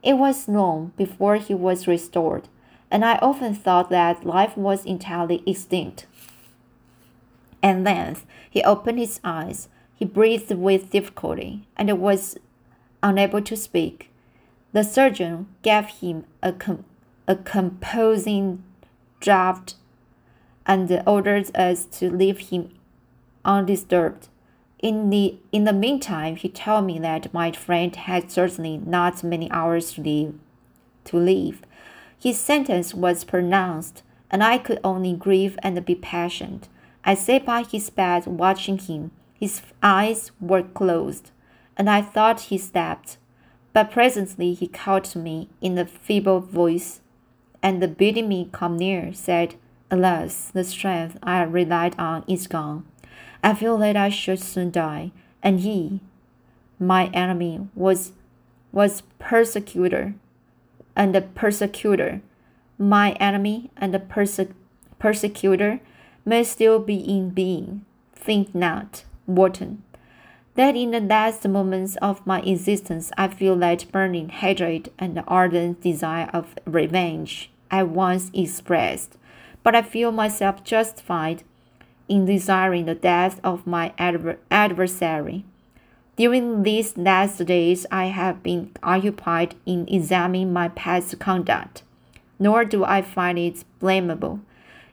It 0.02 0.14
was 0.14 0.48
long 0.48 0.92
before 0.96 1.36
he 1.36 1.54
was 1.54 1.86
restored, 1.86 2.48
and 2.90 3.04
I 3.04 3.16
often 3.22 3.54
thought 3.54 3.90
that 3.90 4.26
life 4.26 4.56
was 4.56 4.84
entirely 4.84 5.42
extinct. 5.46 6.06
At 7.62 7.82
length, 7.82 8.26
he 8.50 8.62
opened 8.64 8.98
his 8.98 9.20
eyes. 9.22 9.68
He 9.94 10.04
breathed 10.04 10.50
with 10.50 10.90
difficulty 10.90 11.64
and 11.76 12.00
was 12.00 12.36
unable 13.02 13.40
to 13.42 13.56
speak. 13.56 14.10
The 14.72 14.82
surgeon 14.82 15.46
gave 15.62 15.86
him 15.86 16.24
a, 16.42 16.52
com- 16.52 16.84
a 17.28 17.36
composing 17.36 18.64
draught 19.20 19.74
and 20.66 21.02
ordered 21.06 21.54
us 21.56 21.84
to 21.84 22.10
leave 22.10 22.50
him 22.50 22.70
undisturbed. 23.44 24.28
In 24.82 25.10
the 25.10 25.36
in 25.52 25.62
the 25.62 25.72
meantime, 25.72 26.34
he 26.34 26.48
told 26.48 26.86
me 26.86 26.98
that 26.98 27.32
my 27.32 27.52
friend 27.52 27.94
had 27.94 28.32
certainly 28.32 28.78
not 28.78 29.22
many 29.22 29.48
hours 29.52 29.92
to 29.92 30.00
live. 30.02 30.34
To 31.04 31.56
his 32.18 32.38
sentence 32.38 32.92
was 32.92 33.24
pronounced, 33.24 34.02
and 34.28 34.42
I 34.42 34.58
could 34.58 34.80
only 34.82 35.12
grieve 35.12 35.56
and 35.62 35.84
be 35.84 35.94
patient. 35.94 36.68
I 37.04 37.14
sat 37.14 37.46
by 37.46 37.62
his 37.62 37.90
bed 37.90 38.26
watching 38.26 38.78
him. 38.78 39.12
His 39.34 39.62
eyes 39.82 40.32
were 40.40 40.62
closed, 40.62 41.30
and 41.76 41.88
I 41.88 42.02
thought 42.02 42.42
he 42.42 42.58
slept. 42.58 43.18
But 43.72 43.90
presently 43.90 44.52
he 44.54 44.66
called 44.66 45.04
to 45.04 45.18
me 45.18 45.48
in 45.60 45.78
a 45.78 45.84
feeble 45.84 46.40
voice, 46.40 47.00
and 47.62 47.96
bidding 47.96 48.28
me 48.28 48.48
come 48.52 48.76
near, 48.76 49.12
said, 49.12 49.54
Alas, 49.90 50.50
the 50.52 50.64
strength 50.64 51.18
I 51.22 51.42
relied 51.42 51.94
on 51.98 52.24
is 52.26 52.46
gone. 52.46 52.84
I 53.42 53.54
feel 53.54 53.78
that 53.78 53.96
I 53.96 54.08
should 54.08 54.40
soon 54.40 54.70
die. 54.70 55.12
And 55.42 55.60
he, 55.60 56.00
my 56.78 57.06
enemy, 57.06 57.68
was 57.74 58.12
was 58.70 59.02
persecutor, 59.18 60.14
and 60.96 61.14
the 61.14 61.20
persecutor, 61.20 62.22
my 62.78 63.12
enemy 63.12 63.70
and 63.76 63.92
the 63.92 63.98
perse- 63.98 64.54
persecutor, 64.98 65.80
may 66.24 66.42
still 66.42 66.78
be 66.78 66.96
in 66.96 67.30
being. 67.30 67.84
Think 68.14 68.54
not, 68.54 69.04
Walton 69.26 69.82
that 70.54 70.76
in 70.76 70.90
the 70.90 71.00
last 71.00 71.46
moments 71.48 71.96
of 71.96 72.26
my 72.26 72.40
existence 72.42 73.10
I 73.16 73.28
feel 73.28 73.56
that 73.56 73.90
burning 73.90 74.28
hatred 74.28 74.90
and 74.98 75.16
the 75.16 75.24
ardent 75.24 75.80
desire 75.80 76.28
of 76.32 76.54
revenge 76.66 77.50
I 77.70 77.84
once 77.84 78.30
expressed, 78.34 79.16
but 79.62 79.74
I 79.74 79.82
feel 79.82 80.12
myself 80.12 80.62
justified 80.62 81.42
in 82.12 82.26
desiring 82.26 82.84
the 82.84 82.94
death 82.94 83.40
of 83.42 83.66
my 83.66 83.90
adver 83.96 84.36
adversary. 84.50 85.46
During 86.14 86.62
these 86.62 86.94
last 86.98 87.42
days, 87.46 87.86
I 87.90 88.06
have 88.08 88.42
been 88.42 88.70
occupied 88.82 89.54
in 89.64 89.88
examining 89.88 90.52
my 90.52 90.68
past 90.68 91.18
conduct, 91.18 91.82
nor 92.38 92.66
do 92.66 92.84
I 92.84 93.00
find 93.00 93.38
it 93.38 93.64
blamable. 93.80 94.40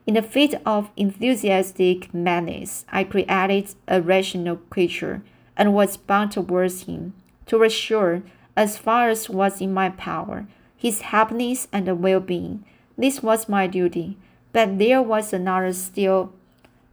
In 0.07 0.15
a 0.15 0.21
fit 0.21 0.61
of 0.65 0.91
enthusiastic 0.95 2.13
madness, 2.13 2.85
I 2.89 3.03
created 3.03 3.75
a 3.85 4.01
rational 4.01 4.55
creature 4.69 5.21
and 5.57 5.73
was 5.73 5.97
bound 5.97 6.31
towards 6.31 6.83
him 6.83 7.15
to 7.47 7.63
assure, 7.63 8.23
as 8.55 8.77
far 8.77 9.09
as 9.09 9.29
was 9.29 9.59
in 9.59 9.73
my 9.73 9.89
power, 9.89 10.47
his 10.77 11.01
happiness 11.01 11.67
and 11.73 12.01
well 12.01 12.21
being. 12.21 12.63
This 12.97 13.21
was 13.21 13.49
my 13.49 13.67
duty, 13.67 14.17
but 14.53 14.79
there 14.79 15.01
was 15.01 15.33
another 15.33 15.73
still 15.73 16.31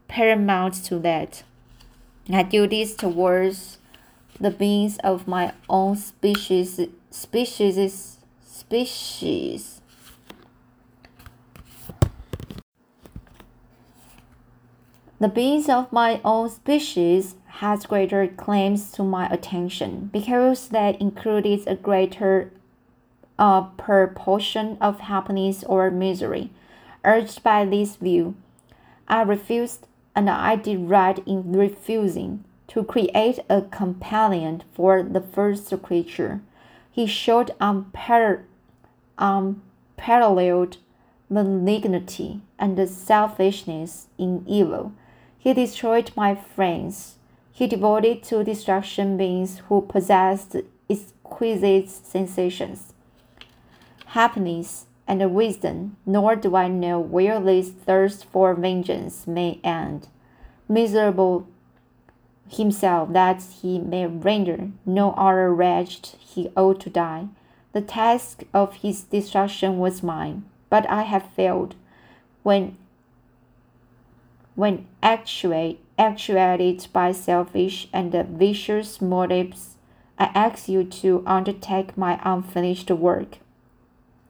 paramount 0.08 0.74
to 0.84 0.98
that. 1.00 1.42
I 2.30 2.42
do 2.42 2.66
this 2.66 2.94
towards 2.94 3.78
the 4.40 4.50
beings 4.50 4.98
of 5.04 5.26
my 5.28 5.52
own 5.68 5.96
species, 5.96 6.80
species, 7.10 8.18
species 8.44 9.76
The 15.18 15.28
beings 15.28 15.70
of 15.70 15.90
my 15.90 16.20
own 16.26 16.50
species 16.50 17.36
has 17.46 17.86
greater 17.86 18.28
claims 18.28 18.92
to 18.92 19.02
my 19.02 19.26
attention 19.28 20.10
because 20.12 20.68
that 20.68 21.00
included 21.00 21.66
a 21.66 21.74
greater 21.74 22.52
uh, 23.38 23.62
proportion 23.62 24.76
of 24.78 25.00
happiness 25.00 25.64
or 25.64 25.90
misery. 25.90 26.50
Urged 27.02 27.42
by 27.42 27.64
this 27.64 27.96
view, 27.96 28.34
I 29.08 29.22
refused, 29.22 29.85
and 30.16 30.28
I 30.28 30.56
did 30.56 30.88
right 30.88 31.18
in 31.26 31.52
refusing, 31.52 32.42
to 32.68 32.82
create 32.82 33.38
a 33.48 33.62
companion 33.62 34.64
for 34.74 35.04
the 35.04 35.20
first 35.20 35.72
creature. 35.82 36.40
He 36.90 37.06
showed 37.06 37.52
unparalleled 37.60 38.46
malignity 41.28 42.40
and 42.58 42.88
selfishness 42.88 44.08
in 44.18 44.44
evil 44.48 44.92
he 45.46 45.54
destroyed 45.54 46.10
my 46.16 46.34
friends. 46.34 47.18
He 47.52 47.68
devoted 47.68 48.24
to 48.24 48.42
destruction 48.42 49.16
beings 49.16 49.62
who 49.68 49.80
possessed 49.80 50.56
exquisite 50.90 51.88
sensations, 51.88 52.92
happiness, 54.06 54.86
and 55.08 55.34
wisdom, 55.34 55.96
nor 56.04 56.36
do 56.36 56.56
I 56.56 56.68
know 56.68 56.98
where 56.98 57.40
this 57.40 57.70
thirst 57.70 58.24
for 58.24 58.54
vengeance 58.54 59.26
may 59.26 59.60
end. 59.62 60.08
Miserable 60.68 61.46
himself 62.48 63.12
that 63.12 63.42
he 63.60 63.78
may 63.78 64.06
render 64.06 64.70
no 64.84 65.12
other 65.12 65.52
wretched 65.52 66.16
he 66.18 66.50
ought 66.56 66.80
to 66.80 66.90
die. 66.90 67.28
The 67.72 67.80
task 67.80 68.44
of 68.54 68.76
his 68.76 69.02
destruction 69.02 69.78
was 69.78 70.02
mine, 70.02 70.44
but 70.70 70.88
I 70.88 71.02
have 71.02 71.30
failed. 71.34 71.74
When 72.42 72.76
when 74.54 74.86
actuate, 75.02 75.80
actuated 75.98 76.86
by 76.90 77.12
selfish 77.12 77.88
and 77.92 78.12
vicious 78.12 79.02
motives, 79.02 79.76
I 80.18 80.30
ask 80.34 80.66
you 80.66 80.82
to 80.84 81.22
undertake 81.26 81.98
my 81.98 82.18
unfinished 82.24 82.90
work. 82.90 83.36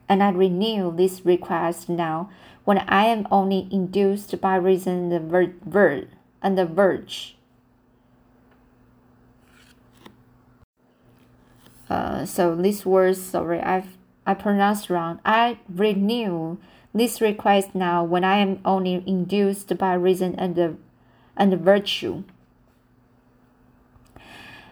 And 0.09 0.23
I 0.23 0.31
renew 0.31 0.95
this 0.95 1.25
request 1.25 1.89
now, 1.89 2.31
when 2.65 2.79
I 2.79 3.05
am 3.07 3.27
only 3.31 3.69
induced 3.71 4.41
by 4.41 4.57
reason 4.57 5.09
the 5.09 5.21
ver- 5.21 6.07
and 6.43 6.59
the 6.59 6.67
verge. 6.67 7.37
Uh, 11.89 12.25
so 12.25 12.55
these 12.57 12.85
words, 12.85 13.23
sorry, 13.23 13.61
I've 13.61 13.97
I 14.27 14.35
pronounced 14.35 14.91
wrong. 14.91 15.21
I 15.25 15.59
renew 15.69 16.59
this 16.93 17.21
request 17.21 17.75
now 17.75 18.03
when 18.03 18.25
I 18.25 18.39
am 18.39 18.59
only 18.65 19.05
induced 19.07 19.79
by 19.79 19.95
reason 19.95 20.35
and, 20.37 20.57
the, 20.57 20.77
and 21.37 21.55
virtue. 21.61 22.25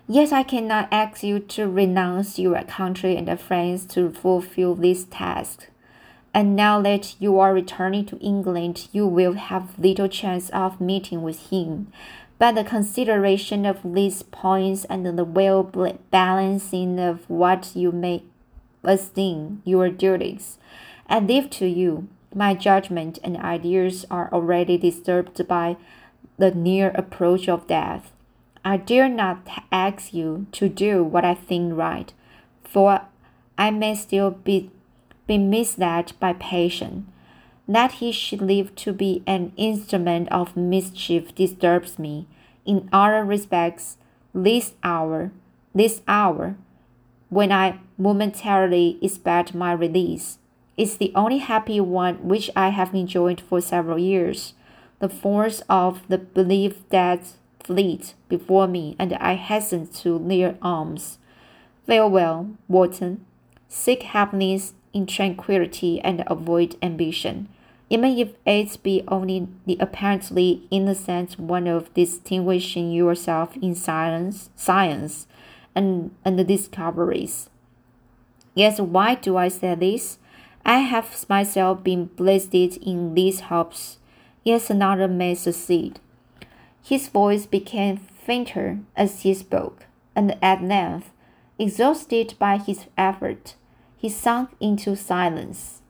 Yet 0.06 0.34
I 0.34 0.42
cannot 0.42 0.88
ask 0.92 1.22
you 1.22 1.38
to 1.38 1.66
renounce 1.66 2.38
your 2.38 2.62
country 2.64 3.16
and 3.16 3.40
friends 3.40 3.86
to 3.86 4.10
fulfill 4.10 4.74
this 4.74 5.04
task. 5.04 5.68
And 6.34 6.54
now 6.54 6.82
that 6.82 7.14
you 7.20 7.38
are 7.38 7.54
returning 7.54 8.04
to 8.06 8.18
England, 8.18 8.88
you 8.92 9.06
will 9.06 9.34
have 9.34 9.78
little 9.78 10.08
chance 10.08 10.50
of 10.50 10.80
meeting 10.80 11.22
with 11.22 11.48
him. 11.50 11.90
But 12.38 12.56
the 12.56 12.64
consideration 12.64 13.64
of 13.64 13.80
these 13.82 14.22
points 14.22 14.84
and 14.86 15.06
the 15.06 15.24
well 15.24 15.62
balancing 16.10 16.98
of 17.00 17.30
what 17.30 17.74
you 17.74 17.90
may 17.92 18.24
esteem 18.82 19.62
your 19.64 19.88
duties, 19.88 20.58
I 21.08 21.20
leave 21.20 21.48
to 21.50 21.66
you. 21.66 22.08
My 22.34 22.52
judgment 22.52 23.20
and 23.22 23.36
ideas 23.36 24.04
are 24.10 24.28
already 24.32 24.76
disturbed 24.76 25.46
by 25.46 25.76
the 26.36 26.50
near 26.50 26.90
approach 26.90 27.48
of 27.48 27.68
death. 27.68 28.10
I 28.64 28.78
dare 28.78 29.10
not 29.10 29.46
ask 29.70 30.14
you 30.14 30.46
to 30.52 30.70
do 30.70 31.04
what 31.04 31.24
I 31.24 31.34
think 31.34 31.76
right, 31.76 32.12
for 32.62 33.02
I 33.58 33.70
may 33.70 33.94
still 33.94 34.30
be, 34.30 34.70
be 35.26 35.36
misled 35.36 36.12
by 36.18 36.32
passion. 36.32 37.06
That 37.68 37.92
he 37.92 38.10
should 38.10 38.40
live 38.40 38.74
to 38.76 38.92
be 38.92 39.22
an 39.26 39.52
instrument 39.56 40.30
of 40.30 40.56
mischief 40.56 41.34
disturbs 41.34 41.98
me. 41.98 42.26
In 42.64 42.88
other 42.90 43.22
respects, 43.24 43.98
this 44.34 44.72
hour, 44.82 45.30
this 45.74 46.00
hour, 46.08 46.56
when 47.28 47.52
I 47.52 47.80
momentarily 47.98 48.98
expect 49.02 49.54
my 49.54 49.72
release, 49.72 50.38
is 50.76 50.96
the 50.96 51.12
only 51.14 51.38
happy 51.38 51.80
one 51.80 52.26
which 52.26 52.50
I 52.56 52.70
have 52.70 52.94
enjoyed 52.94 53.40
for 53.40 53.60
several 53.60 53.98
years. 53.98 54.54
The 55.00 55.08
force 55.08 55.62
of 55.68 56.02
the 56.08 56.18
belief 56.18 56.88
that 56.88 57.20
fleet 57.64 58.14
before 58.28 58.68
me, 58.68 58.94
and 58.98 59.12
I 59.14 59.34
hastened 59.34 59.92
to 59.94 60.18
their 60.18 60.56
arms. 60.62 61.18
Farewell, 61.86 62.50
Walton. 62.68 63.24
Seek 63.68 64.04
happiness 64.04 64.74
in 64.92 65.06
tranquility 65.06 66.00
and 66.00 66.22
avoid 66.28 66.76
ambition, 66.80 67.48
even 67.90 68.16
if 68.16 68.34
it 68.46 68.82
be 68.82 69.02
only 69.08 69.48
the 69.66 69.76
apparently 69.80 70.62
innocent 70.70 71.38
one 71.38 71.66
of 71.66 71.92
distinguishing 71.94 72.92
yourself 72.92 73.56
in 73.56 73.74
science, 73.74 74.50
science 74.54 75.26
and, 75.74 76.14
and 76.24 76.38
the 76.38 76.44
discoveries. 76.44 77.50
Yes, 78.54 78.80
why 78.80 79.16
do 79.16 79.36
I 79.36 79.48
say 79.48 79.74
this? 79.74 80.18
I 80.64 80.78
have 80.78 81.28
myself 81.28 81.82
been 81.82 82.06
blessed 82.06 82.54
in 82.54 83.14
these 83.14 83.40
hopes. 83.40 83.98
Yes, 84.44 84.70
another 84.70 85.08
may 85.08 85.34
succeed. 85.34 85.98
His 86.86 87.08
voice 87.08 87.46
became 87.46 87.96
fainter 87.96 88.80
as 88.94 89.22
he 89.22 89.32
spoke, 89.32 89.86
and 90.14 90.36
at 90.42 90.62
length, 90.62 91.10
exhausted 91.58 92.34
by 92.38 92.58
his 92.58 92.84
effort, 92.98 93.54
he 93.96 94.10
sunk 94.10 94.50
into 94.60 94.94
silence. 94.94 95.80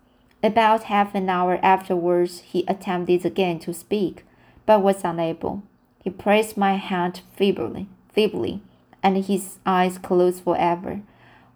About 0.41 0.85
half 0.85 1.13
an 1.17 1.29
hour 1.29 1.59
afterwards, 1.65 2.43
he 2.43 2.65
attempted 2.69 3.27
again 3.27 3.59
to 3.61 3.75
speak, 3.75 4.25
but 4.67 4.85
was 4.85 5.03
unable. 5.03 5.65
He 6.05 6.11
pressed 6.11 6.57
my 6.57 6.75
hand 6.75 7.23
feebly, 7.35 7.89
feebly, 8.13 8.63
and 9.03 9.25
his 9.25 9.59
eyes 9.67 9.99
closed 9.99 10.45
forever, 10.45 11.01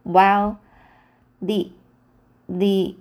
while 0.03 0.59
the 1.40 1.70
the 2.48 2.96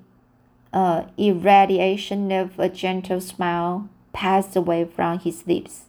uh, 0.71 1.05
irradiation 1.17 2.31
of 2.31 2.59
a 2.59 2.69
gentle 2.69 3.21
smile 3.21 3.89
passed 4.13 4.55
away 4.55 4.85
from 4.85 5.17
his 5.17 5.47
lips. 5.47 5.86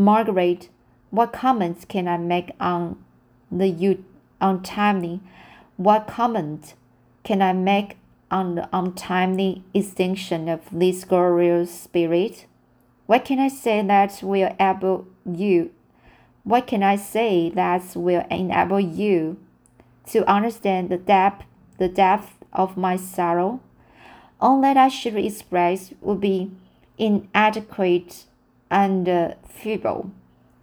Margaret, 0.00 0.68
what 1.10 1.32
comments 1.32 1.84
can 1.84 2.06
I 2.06 2.18
make 2.18 2.52
on 2.60 3.02
the 3.50 3.98
untimely? 4.40 5.20
What 5.76 6.06
comment 6.06 6.74
can 7.24 7.42
I 7.42 7.52
make 7.52 7.96
on 8.30 8.54
the 8.54 8.68
untimely 8.72 9.64
extinction 9.74 10.48
of 10.48 10.60
this 10.70 11.02
glorious 11.02 11.72
spirit? 11.80 12.46
What 13.06 13.24
can 13.24 13.40
I 13.40 13.48
say 13.48 13.82
that 13.82 14.20
will 14.22 14.54
enable 14.60 15.08
you? 15.26 15.72
What 16.44 16.68
can 16.68 16.84
I 16.84 16.94
say 16.94 17.50
that 17.50 17.96
will 17.96 18.24
enable 18.30 18.78
you 18.78 19.36
to 20.10 20.24
understand 20.30 20.90
the 20.90 20.96
depth, 20.96 21.44
the 21.78 21.88
depth 21.88 22.38
of 22.52 22.76
my 22.76 22.94
sorrow? 22.94 23.58
All 24.40 24.60
that 24.60 24.76
I 24.76 24.86
should 24.86 25.16
express 25.16 25.92
would 26.00 26.20
be 26.20 26.52
inadequate 26.98 28.26
and 28.70 29.08
uh, 29.08 29.34
feeble. 29.48 30.10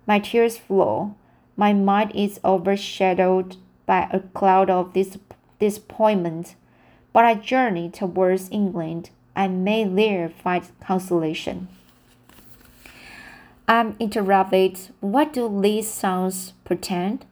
My 0.08 0.20
tears 0.20 0.58
flow. 0.58 1.16
My 1.58 1.74
mind 1.74 2.12
is 2.14 2.40
overshadowed 2.44 3.58
by 3.86 4.10
a 4.12 4.20
cloud 4.20 4.70
of 4.70 4.94
dis- 4.94 5.18
disappointment. 5.60 6.56
But 7.14 7.26
I 7.26 7.36
journey 7.36 7.90
towards 7.90 8.50
England. 8.52 9.10
I 9.36 9.48
may 9.48 9.84
there 9.86 10.30
find 10.30 10.64
consolation. 10.82 11.68
I'm 13.68 13.96
interrupted. 14.00 14.80
What 15.00 15.34
do 15.34 15.62
these 15.62 15.90
sounds 15.90 16.54
portend? 16.66 17.26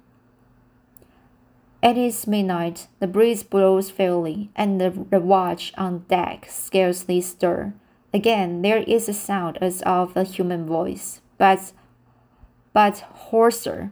It 1.83 1.97
is 1.97 2.25
midnight. 2.25 2.87
The 2.99 3.07
breeze 3.07 3.43
blows 3.43 3.89
fairly, 3.89 4.49
and 4.55 4.79
the, 4.79 4.89
the 4.89 5.19
watch 5.19 5.73
on 5.77 6.05
deck 6.07 6.47
scarcely 6.49 7.19
stir. 7.19 7.73
Again, 8.13 8.61
there 8.61 8.79
is 8.79 9.09
a 9.09 9.13
sound 9.13 9.57
as 9.59 9.81
of 9.81 10.15
a 10.15 10.23
human 10.23 10.65
voice, 10.65 11.21
but 11.37 11.73
but 12.71 12.99
hoarser. 12.99 13.91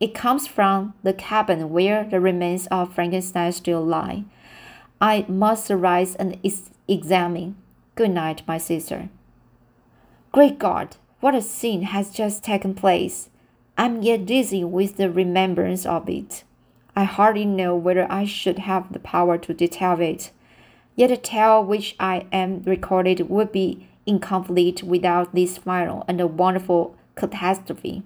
It 0.00 0.14
comes 0.14 0.46
from 0.46 0.94
the 1.02 1.12
cabin 1.12 1.70
where 1.70 2.04
the 2.04 2.20
remains 2.20 2.66
of 2.68 2.94
Frankenstein 2.94 3.52
still 3.52 3.84
lie. 3.84 4.24
I 5.00 5.24
must 5.28 5.70
arise 5.70 6.14
and 6.14 6.38
examine. 6.86 7.56
Good 7.94 8.10
night, 8.10 8.42
my 8.46 8.58
sister. 8.58 9.08
Great 10.30 10.58
God, 10.58 10.96
what 11.20 11.34
a 11.34 11.42
scene 11.42 11.82
has 11.82 12.10
just 12.10 12.44
taken 12.44 12.74
place! 12.74 13.28
I'm 13.76 14.02
yet 14.02 14.26
dizzy 14.26 14.62
with 14.62 14.96
the 14.96 15.10
remembrance 15.10 15.84
of 15.84 16.08
it. 16.08 16.44
I 16.94 17.04
hardly 17.04 17.44
know 17.44 17.74
whether 17.76 18.10
I 18.10 18.24
should 18.24 18.60
have 18.60 18.92
the 18.92 18.98
power 18.98 19.38
to 19.38 19.54
detail 19.54 20.00
it. 20.00 20.30
Yet 20.98 21.12
a 21.12 21.16
tale 21.16 21.62
which 21.62 21.94
I 22.00 22.26
am 22.32 22.64
recorded 22.64 23.30
would 23.30 23.52
be 23.52 23.86
incomplete 24.04 24.82
without 24.82 25.32
this 25.32 25.56
final 25.56 26.04
and 26.08 26.36
wonderful 26.36 26.96
catastrophe. 27.14 28.02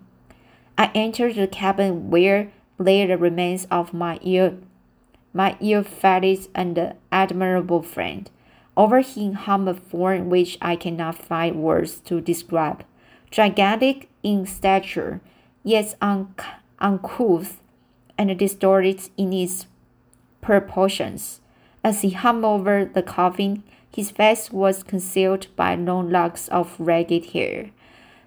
I 0.76 0.90
entered 0.94 1.37
the 1.37 1.46
cabin 1.46 2.11
where 2.11 2.52
lay 2.76 3.07
the 3.07 3.16
remains 3.16 3.66
of 3.70 3.94
my 3.94 4.18
ill, 4.22 4.59
my 5.33 5.57
ill-fated 5.59 6.48
and 6.55 6.92
admirable 7.11 7.81
friend. 7.81 8.31
Over 8.76 9.00
him 9.00 9.33
hung 9.33 9.68
a 9.68 9.74
form 9.74 10.28
which 10.28 10.59
I 10.61 10.76
cannot 10.76 11.16
find 11.16 11.62
words 11.62 11.94
to 12.00 12.20
describe. 12.20 12.85
Gigantic 13.31 14.11
in 14.22 14.44
stature, 14.44 15.22
yet 15.64 15.94
uncouth 16.02 17.62
and 18.18 18.38
distorted 18.38 19.09
in 19.16 19.33
its 19.33 19.64
proportions. 20.42 21.40
As 21.85 22.03
he 22.03 22.11
hung 22.11 22.45
over 22.45 22.85
the 22.85 23.03
coffin, 23.03 23.64
his 23.95 24.11
face 24.11 24.51
was 24.51 24.83
concealed 24.83 25.49
by 25.57 25.75
long 25.75 26.11
locks 26.11 26.49
of 26.49 26.77
ragged 26.79 27.27
hair, 27.33 27.71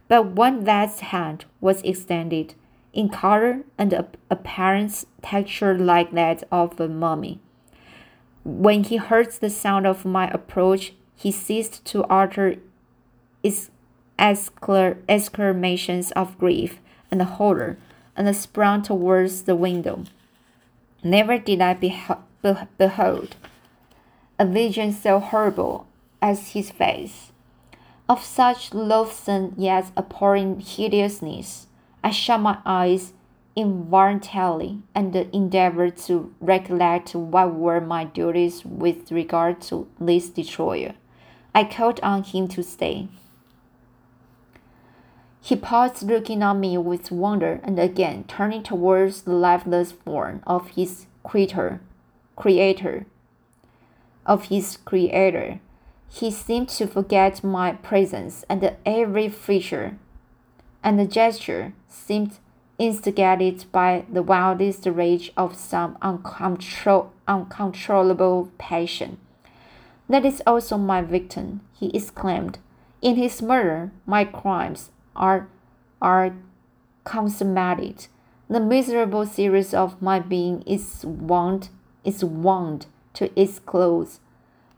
but 0.08 0.28
one 0.28 0.64
vast 0.64 1.02
hand 1.02 1.46
was 1.62 1.82
extended, 1.82 2.54
in 2.94 3.10
color 3.10 3.62
and 3.78 3.94
appearance 4.30 5.06
texture 5.22 5.78
like 5.78 6.12
that 6.12 6.44
of 6.52 6.80
a 6.80 6.88
mummy. 6.88 7.40
When 8.44 8.84
he 8.84 8.98
heard 8.98 9.32
the 9.32 9.50
sound 9.50 9.88
of 9.88 10.06
my 10.06 10.30
approach, 10.30 10.94
he 11.16 11.32
ceased 11.32 11.84
to 11.86 12.04
utter 12.04 12.58
exclamations 14.20 16.12
of 16.12 16.38
grief 16.38 16.80
and 17.10 17.22
horror 17.22 17.78
and 18.16 18.36
sprang 18.36 18.82
towards 18.82 19.44
the 19.44 19.56
window. 19.56 20.04
Never 21.04 21.38
did 21.38 21.62
I 21.62 21.74
beho 21.74 22.20
behold 22.42 23.36
a 24.38 24.46
vision 24.46 24.92
so 24.92 25.20
horrible 25.20 25.88
as 26.22 26.50
his 26.50 26.72
face. 26.72 27.32
Of 28.08 28.24
such 28.24 28.74
loathsome 28.74 29.54
yet 29.58 29.92
appalling 29.98 30.60
hideousness, 30.60 31.68
I 32.04 32.12
shut 32.12 32.40
my 32.40 32.60
eyes 32.66 33.14
involuntarily 33.56 34.80
and 34.94 35.16
endeavored 35.16 35.98
to 35.98 36.34
recollect 36.40 37.16
what 37.16 37.56
were 37.56 37.82
my 37.82 38.04
duties 38.04 38.64
with 38.66 39.12
regard 39.12 39.62
to 39.62 39.88
this 40.00 40.30
destroyer. 40.30 40.94
I 41.54 41.64
called 41.64 42.00
on 42.04 42.24
him 42.24 42.48
to 42.50 42.62
stay. 42.62 43.08
He 45.42 45.56
paused, 45.56 46.04
looking 46.04 46.44
on 46.44 46.60
me 46.60 46.78
with 46.78 47.12
wonder, 47.12 47.62
and 47.64 47.80
again 47.80 48.26
turning 48.28 48.64
towards 48.64 49.22
the 49.22 49.34
lifeless 49.34 49.92
form 49.92 50.42
of 50.46 50.70
his 50.70 51.06
creator, 51.24 51.82
creator, 52.36 53.06
of 54.26 54.46
his 54.46 54.78
creator. 54.86 55.60
He 56.10 56.32
seemed 56.32 56.70
to 56.70 56.88
forget 56.88 57.44
my 57.44 57.74
presence, 57.74 58.46
and 58.50 58.76
every 58.86 59.30
feature 59.30 59.98
and 60.86 61.00
the 61.00 61.08
gesture 61.08 61.74
seemed 61.90 62.38
instigated 62.78 63.66
by 63.72 64.06
the 64.08 64.22
wildest 64.22 64.86
rage 64.86 65.34
of 65.36 65.56
some 65.56 65.98
uncontrol 66.02 67.10
uncontrollable 67.28 68.52
passion. 68.60 69.18
That 70.08 70.24
is 70.24 70.44
also 70.46 70.78
my 70.78 71.02
victim, 71.02 71.62
he 71.74 71.90
exclaimed. 71.90 72.60
In 73.02 73.16
his 73.16 73.42
murder, 73.42 73.92
my 74.06 74.26
crimes 74.26 74.92
are, 75.16 75.48
are 76.00 76.36
consummated. 77.04 78.06
The 78.48 78.60
miserable 78.60 79.26
series 79.26 79.74
of 79.74 80.00
my 80.00 80.20
being 80.20 80.62
is 80.68 81.04
wound, 81.04 81.70
is 82.06 82.24
wound 82.24 82.86
to 83.14 83.32
its 83.40 83.60
close. 83.60 84.20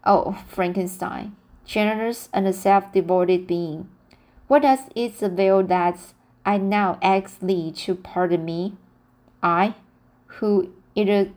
Oh, 0.04 0.44
Frankenstein, 0.48 1.36
generous 1.66 2.30
and 2.34 2.54
self-devoted 2.56 3.46
being, 3.46 3.90
what 4.48 4.62
does 4.62 4.80
it 4.96 5.22
avail 5.22 5.64
that 5.64 6.00
I 6.46 6.58
now 6.58 6.98
ask 7.02 7.40
thee 7.40 7.72
to 7.74 7.96
pardon 7.96 8.46
me? 8.46 8.76
I, 9.44 9.76
who 10.28 10.72
it, 10.96 11.32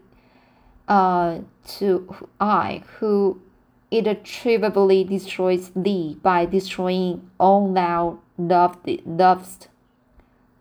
uh, 0.86 1.38
to 1.66 2.28
I 2.40 2.82
who 2.98 3.42
irretrievably 3.90 5.04
destroys 5.04 5.72
thee 5.74 6.18
by 6.22 6.46
destroying 6.46 7.28
all 7.38 7.72
thou 7.72 8.20
loved, 8.38 8.88
lovest. 9.04 9.68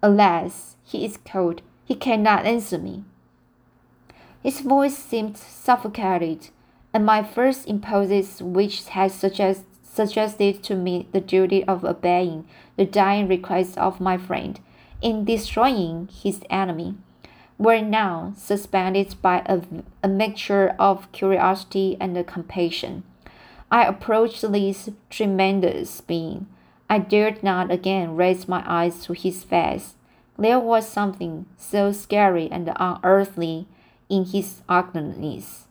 Alas, 0.02 0.78
he 0.84 1.06
is 1.06 1.18
cold. 1.18 1.62
He 1.86 1.96
cannot 1.96 2.46
answer 2.46 2.78
me. 2.78 3.04
His 4.42 4.62
voice 4.62 4.98
seemed 4.98 5.38
suffocated, 5.38 6.50
and 6.94 7.06
my 7.06 7.24
first 7.24 7.68
impulses, 7.68 8.42
which 8.42 8.88
had 8.90 9.12
suggest, 9.12 9.66
suggested 9.84 10.64
to 10.64 10.76
me 10.76 11.08
the 11.12 11.20
duty 11.20 11.64
of 11.66 11.84
obeying 11.84 12.46
the 12.78 12.86
dying 12.86 13.28
request 13.28 13.78
of 13.78 14.00
my 14.00 14.18
friend 14.18 14.60
in 15.02 15.26
destroying 15.26 16.08
his 16.12 16.42
enemy, 16.50 16.96
were 17.58 17.82
now 17.82 18.34
suspended 18.38 19.16
by 19.22 19.44
a, 19.46 19.62
a 20.02 20.08
mixture 20.08 20.74
of 20.80 21.12
curiosity 21.12 21.98
and 22.00 22.26
compassion. 22.26 23.04
I 23.70 23.84
approached 23.86 24.42
this 24.42 24.90
tremendous 25.10 26.02
being. 26.02 26.48
I 26.90 27.00
dared 27.00 27.44
not 27.44 27.70
again 27.70 28.16
raise 28.16 28.48
my 28.48 28.64
eyes 28.66 29.04
to 29.04 29.14
his 29.14 29.44
face. 29.44 29.96
There 30.38 30.60
was 30.60 30.88
something 30.88 31.46
so 31.58 31.92
scary 31.92 32.50
and 32.50 32.72
unearthly 32.78 33.68
in 34.10 34.26
his 34.26 34.62
ugliness. 34.68 35.66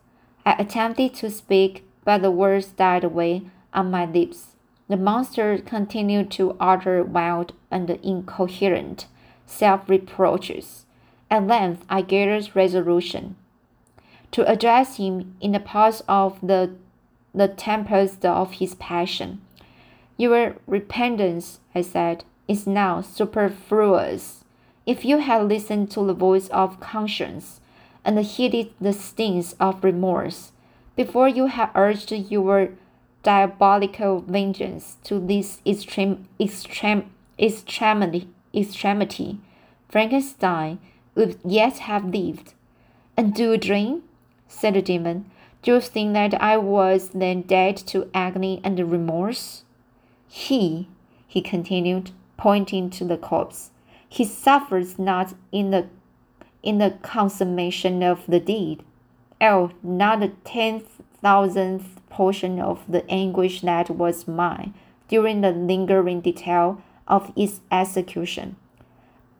I 0.47 0.53
attempted 0.53 1.15
to 1.15 1.31
speak, 1.31 1.85
but 2.05 2.23
the 2.23 2.31
words 2.31 2.69
died 2.69 3.05
away 3.05 3.43
on 3.75 3.91
my 3.91 4.07
lips. 4.07 4.55
The 4.89 4.97
monster 4.97 5.59
continued 5.59 6.31
to 6.33 6.57
utter 6.59 7.05
wild 7.05 7.53
and 7.71 7.91
incoherent 7.91 9.07
self 9.45 9.89
reproaches. 9.89 10.87
At 11.31 11.47
length, 11.47 11.85
I 11.91 12.01
gathered 12.01 12.55
resolution 12.55 13.37
to 14.31 14.51
address 14.51 14.97
him 14.97 15.37
in 15.41 15.53
the 15.53 15.61
pause 15.61 16.03
of 16.09 16.39
the, 16.43 16.75
the 17.35 17.49
tempest 17.49 18.25
of 18.25 18.53
his 18.53 18.75
passion. 18.75 19.41
Your 20.17 20.57
repentance, 20.67 21.61
I 21.75 21.83
said, 21.83 22.25
is 22.47 22.67
now 22.67 23.01
superfluous. 23.01 24.45
If 24.87 25.05
you 25.05 25.19
had 25.19 25.49
listened 25.49 25.91
to 25.93 26.05
the 26.05 26.15
voice 26.15 26.49
of 26.49 26.81
conscience 26.81 27.61
and 28.05 28.19
heeded 28.21 28.71
the 28.81 28.93
stings 28.93 29.55
of 29.61 29.85
remorse, 29.85 30.53
before 30.97 31.29
you 31.29 31.47
had 31.47 31.71
urged 31.75 32.11
your 32.13 32.71
diabolical 33.23 34.21
vengeance 34.21 34.97
to 35.05 35.19
this 35.19 35.61
extreme, 35.67 36.29
extreme, 36.41 37.11
extremity, 37.39 38.29
extremity, 38.55 39.39
Frankenstein 39.89 40.79
would 41.15 41.39
yet 41.45 41.79
have 41.79 42.05
lived. 42.05 42.55
And 43.17 43.35
do 43.35 43.53
you 43.53 43.59
dream? 43.59 44.03
said 44.49 44.75
the 44.75 44.83
demon. 44.83 45.31
Do 45.63 45.75
you 45.75 45.81
think 45.81 46.15
that 46.15 46.41
I 46.41 46.57
was 46.57 47.11
then 47.11 47.43
dead 47.43 47.77
to 47.89 48.09
agony 48.15 48.61
and 48.63 48.79
remorse? 48.79 49.65
He, 50.29 50.89
he 51.27 51.43
continued, 51.43 52.13
pointing 52.37 52.91
to 52.91 53.05
the 53.05 53.17
corpse, 53.17 53.71
he 54.09 54.25
suffers 54.25 54.99
not 54.99 55.35
in 55.53 55.71
the 55.71 55.89
in 56.69 56.77
the 56.77 56.91
consummation 57.01 58.03
of 58.03 58.27
the 58.29 58.39
deed. 58.39 58.83
Oh, 59.41 59.71
not 59.83 60.21
the 60.21 60.33
thousandth 61.23 61.99
portion 62.11 62.61
of 62.61 62.85
the 62.87 63.11
anguish 63.11 63.63
that 63.63 63.89
was 63.89 64.29
mine 64.29 64.75
during 65.09 65.41
the 65.41 65.51
lingering 65.51 66.21
detail 66.21 66.83
of 67.07 67.33
its 67.35 67.63
execution. 67.73 68.57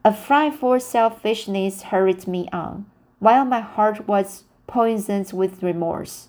A 0.07 0.15
frightful 0.15 0.81
selfishness 0.81 1.83
hurried 1.83 2.27
me 2.27 2.49
on, 2.51 2.87
while 3.19 3.45
my 3.45 3.61
heart 3.61 4.09
was 4.09 4.45
poisoned 4.67 5.31
with 5.35 5.63
remorse. 5.63 6.29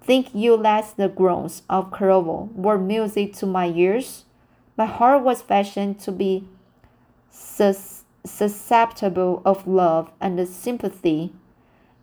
Think 0.00 0.28
you 0.32 0.56
that 0.62 0.94
the 0.96 1.08
groans 1.08 1.62
of 1.68 1.90
Clerval 1.90 2.50
were 2.54 2.78
music 2.78 3.32
to 3.38 3.46
my 3.46 3.66
ears? 3.66 4.24
My 4.76 4.86
heart 4.86 5.24
was 5.24 5.42
fashioned 5.42 5.98
to 6.00 6.12
be 6.12 6.46
sus 7.28 7.97
susceptible 8.28 9.42
of 9.44 9.66
love 9.66 10.10
and 10.20 10.46
sympathy, 10.48 11.32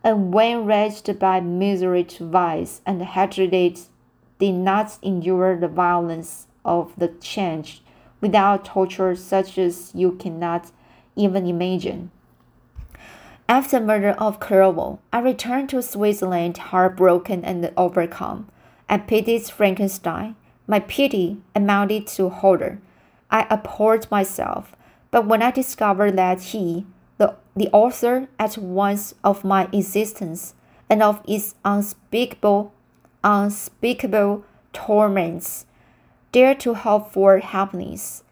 and 0.04 0.32
when 0.32 0.66
raised 0.66 1.18
by 1.18 1.40
misery 1.40 2.04
to 2.04 2.28
vice 2.28 2.80
and 2.86 3.02
hatred, 3.02 3.80
did 4.38 4.52
not 4.52 4.98
endure 5.02 5.56
the 5.58 5.68
violence 5.68 6.46
of 6.64 6.92
the 6.96 7.08
change 7.08 7.82
without 8.20 8.64
torture 8.64 9.14
such 9.14 9.56
as 9.58 9.94
you 9.94 10.12
cannot 10.12 10.70
even 11.14 11.46
imagine. 11.46 12.10
After 13.48 13.78
the 13.78 13.86
murder 13.86 14.10
of 14.18 14.40
Clerval, 14.40 15.00
I 15.12 15.20
returned 15.20 15.70
to 15.70 15.80
Switzerland 15.80 16.58
heartbroken 16.58 17.44
and 17.44 17.72
overcome. 17.76 18.48
I 18.88 18.98
pitied 18.98 19.44
Frankenstein. 19.44 20.36
My 20.66 20.80
pity 20.80 21.38
amounted 21.54 22.08
to 22.08 22.28
horror. 22.28 22.78
I 23.30 23.46
abhorred 23.48 24.10
myself. 24.10 24.75
But 25.16 25.24
when 25.24 25.40
I 25.40 25.50
discovered 25.50 26.18
that 26.18 26.42
he, 26.42 26.84
the, 27.16 27.36
the 27.56 27.70
author 27.72 28.28
at 28.38 28.58
once 28.58 29.14
of 29.24 29.44
my 29.44 29.66
existence 29.72 30.52
and 30.90 31.02
of 31.02 31.22
its 31.26 31.54
unspeakable, 31.64 32.74
unspeakable 33.24 34.44
torments, 34.74 35.64
dared 36.32 36.60
to 36.60 36.74
hope 36.74 37.14
for 37.14 37.38
happiness, 37.38 38.24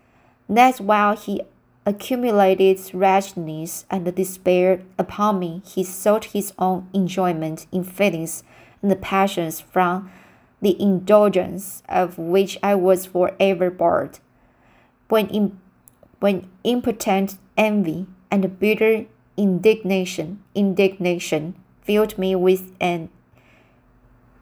that 0.46 0.78
while 0.78 1.16
he 1.16 1.40
accumulated 1.86 2.78
wretchedness 2.92 3.86
and 3.90 4.14
despair 4.14 4.82
upon 4.98 5.38
me, 5.38 5.62
he 5.64 5.84
sought 5.84 6.26
his 6.36 6.52
own 6.58 6.90
enjoyment 6.92 7.66
in 7.72 7.82
feelings 7.82 8.42
and 8.82 9.00
passions 9.00 9.58
from 9.58 10.10
the 10.60 10.78
indulgence 10.78 11.82
of 11.88 12.18
which 12.18 12.58
I 12.62 12.74
was 12.74 13.06
forever 13.06 13.70
barred. 13.70 14.18
When, 15.08 15.28
in, 15.28 15.58
when 16.24 16.48
impotent 16.64 17.36
envy 17.54 18.06
and 18.30 18.58
bitter 18.58 19.04
indignation, 19.36 20.42
indignation 20.54 21.54
filled 21.82 22.16
me 22.16 22.34
with 22.34 22.72
an 22.80 23.10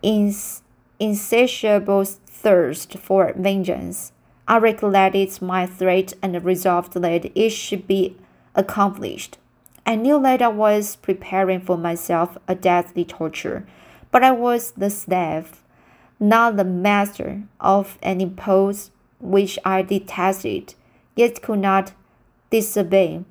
ins, 0.00 0.62
insatiable 1.00 2.04
thirst 2.04 2.96
for 2.98 3.32
vengeance, 3.34 4.12
I 4.46 4.58
recollected 4.58 5.42
my 5.42 5.66
threat 5.66 6.12
and 6.22 6.44
resolved 6.44 6.92
that 6.92 7.36
it 7.36 7.50
should 7.50 7.88
be 7.88 8.16
accomplished. 8.54 9.38
I 9.84 9.96
knew 9.96 10.22
that 10.22 10.40
I 10.40 10.46
was 10.46 10.94
preparing 10.94 11.60
for 11.60 11.76
myself 11.76 12.38
a 12.46 12.54
deadly 12.54 13.04
torture, 13.04 13.66
but 14.12 14.22
I 14.22 14.30
was 14.30 14.70
the 14.76 14.88
slave, 14.88 15.64
not 16.20 16.56
the 16.56 16.64
master, 16.64 17.42
of 17.58 17.98
an 18.04 18.20
impulse 18.20 18.92
which 19.18 19.58
I 19.64 19.82
detested, 19.82 20.76
yet 21.16 21.42
could 21.42 21.60
not 21.60 21.92
disobey. 22.50 23.24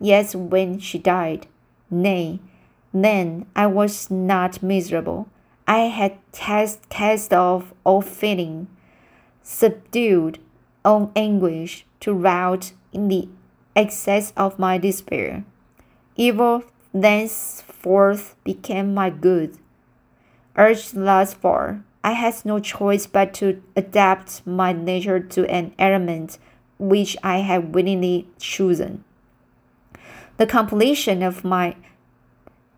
Yet 0.00 0.34
when 0.34 0.78
she 0.78 0.98
died, 0.98 1.46
nay, 1.90 2.40
then 2.92 3.46
I 3.56 3.66
was 3.66 4.10
not 4.10 4.62
miserable. 4.62 5.28
I 5.66 5.90
had 5.90 6.18
cast, 6.32 6.88
cast 6.88 7.32
off 7.32 7.74
all 7.84 8.00
feeling, 8.00 8.68
subdued 9.42 10.38
all 10.84 11.12
anguish 11.14 11.84
to 12.00 12.14
rout 12.14 12.72
in 12.92 13.08
the 13.08 13.28
excess 13.74 14.32
of 14.36 14.58
my 14.58 14.78
despair. 14.78 15.44
Evil 16.16 16.64
thenceforth 16.94 18.34
became 18.44 18.94
my 18.94 19.10
good. 19.10 19.58
Urged 20.56 20.94
thus 20.94 21.34
far, 21.34 21.84
I 22.02 22.12
had 22.12 22.44
no 22.44 22.58
choice 22.58 23.06
but 23.06 23.34
to 23.34 23.62
adapt 23.76 24.46
my 24.46 24.72
nature 24.72 25.20
to 25.20 25.44
an 25.50 25.74
element 25.78 26.38
which 26.78 27.16
I 27.22 27.38
have 27.38 27.70
willingly 27.70 28.28
chosen. 28.38 29.04
The 30.36 30.46
completion 30.46 31.22
of 31.22 31.44
my 31.44 31.76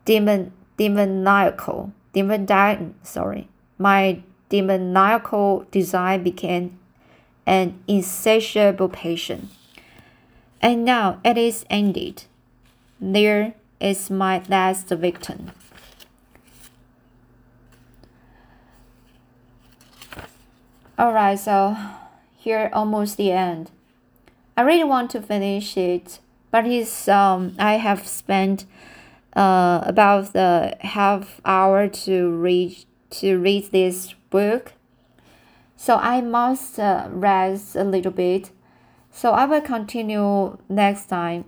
demon, 0.05 0.53
demoniacal, 0.77 1.93
demon, 2.13 2.95
sorry, 3.03 3.49
my 3.79 4.23
demoniacal 4.49 5.67
design 5.71 6.23
became 6.23 6.79
an 7.47 7.83
insatiable 7.87 8.89
passion. 8.89 9.51
And 10.63 10.85
now 10.85 11.21
it 11.25 11.39
is 11.39 11.65
ended. 11.71 12.25
There 13.01 13.55
is 13.81 14.11
my 14.11 14.43
last 14.49 14.89
victim. 14.89 15.53
Alright, 20.99 21.39
so 21.39 21.77
here 22.37 22.71
almost 22.75 23.17
the 23.17 23.33
end. 23.33 23.71
I 24.57 24.63
really 24.63 24.85
want 24.85 25.11
to 25.13 25.23
finish 25.23 25.77
it, 25.77 26.21
but 26.51 26.67
it's 26.67 27.09
um 27.09 27.55
I 27.59 27.75
have 27.75 28.07
spent 28.07 28.67
uh 29.37 29.83
about 29.85 30.33
the 30.33 30.77
half 30.81 31.41
hour 31.45 31.89
to 31.89 32.31
read 32.31 32.85
to 33.11 33.39
read 33.39 33.73
this 33.73 34.15
book 34.31 34.73
so 35.81 35.97
I 35.97 36.21
must 36.21 36.79
uh, 36.79 37.09
rest 37.11 37.75
a 37.75 37.85
little 37.85 38.13
bit. 38.13 38.51
So 39.11 39.31
I 39.31 39.47
will 39.47 39.63
continue 39.63 40.59
next 40.69 41.07
time 41.07 41.47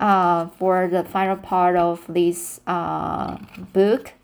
uh, 0.00 0.46
for 0.58 0.88
the 0.88 1.04
final 1.04 1.36
part 1.36 1.76
of 1.76 2.02
this 2.08 2.62
uh, 2.66 3.36
book. 3.74 4.14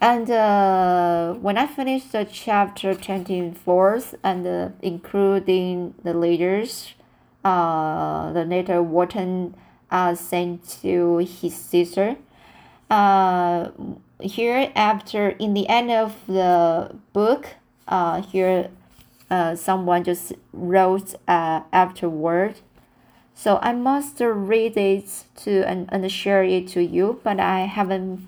And 0.00 0.28
uh, 0.28 1.34
when 1.34 1.56
I 1.56 1.68
finish 1.68 2.06
the 2.06 2.24
chapter 2.24 2.94
24th 2.94 4.14
and 4.24 4.44
uh, 4.44 4.70
including 4.82 5.94
the 6.02 6.12
leaders, 6.14 6.94
uh, 7.48 8.32
the 8.32 8.44
letter 8.44 8.82
Walton 8.82 9.54
uh, 9.90 10.14
sent 10.14 10.68
to 10.82 11.18
his 11.18 11.54
sister. 11.54 12.16
Uh, 12.90 13.70
here, 14.20 14.70
after 14.74 15.30
in 15.30 15.54
the 15.54 15.66
end 15.68 15.90
of 15.90 16.14
the 16.26 16.94
book, 17.12 17.54
uh, 17.86 18.20
here 18.20 18.68
uh, 19.30 19.54
someone 19.54 20.04
just 20.04 20.32
wrote 20.52 21.14
uh, 21.26 21.62
afterward. 21.72 22.56
So 23.34 23.58
I 23.62 23.72
must 23.72 24.20
read 24.20 24.76
it 24.76 25.24
to 25.44 25.62
and, 25.66 25.88
and 25.90 26.10
share 26.10 26.42
it 26.42 26.68
to 26.68 26.82
you, 26.82 27.20
but 27.22 27.38
I 27.40 27.60
haven't 27.60 28.26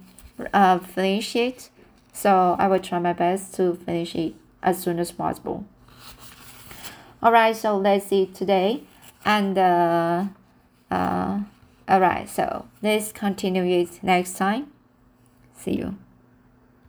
uh, 0.54 0.78
finished 0.78 1.36
it. 1.36 1.68
So 2.12 2.56
I 2.58 2.68
will 2.68 2.78
try 2.78 2.98
my 3.00 3.12
best 3.12 3.54
to 3.56 3.74
finish 3.74 4.14
it 4.14 4.34
as 4.62 4.78
soon 4.82 4.98
as 4.98 5.10
possible. 5.12 5.64
Alright, 7.22 7.56
so 7.56 7.82
that's 7.82 8.10
it 8.12 8.34
today 8.34 8.84
and 9.24 9.58
uh, 9.58 10.24
uh, 10.90 11.40
all 11.88 12.00
right 12.00 12.28
so 12.28 12.66
let's 12.82 13.12
continue 13.12 13.64
it 13.64 14.02
next 14.02 14.36
time. 14.36 14.72
See 15.56 15.76
you. 15.76 15.96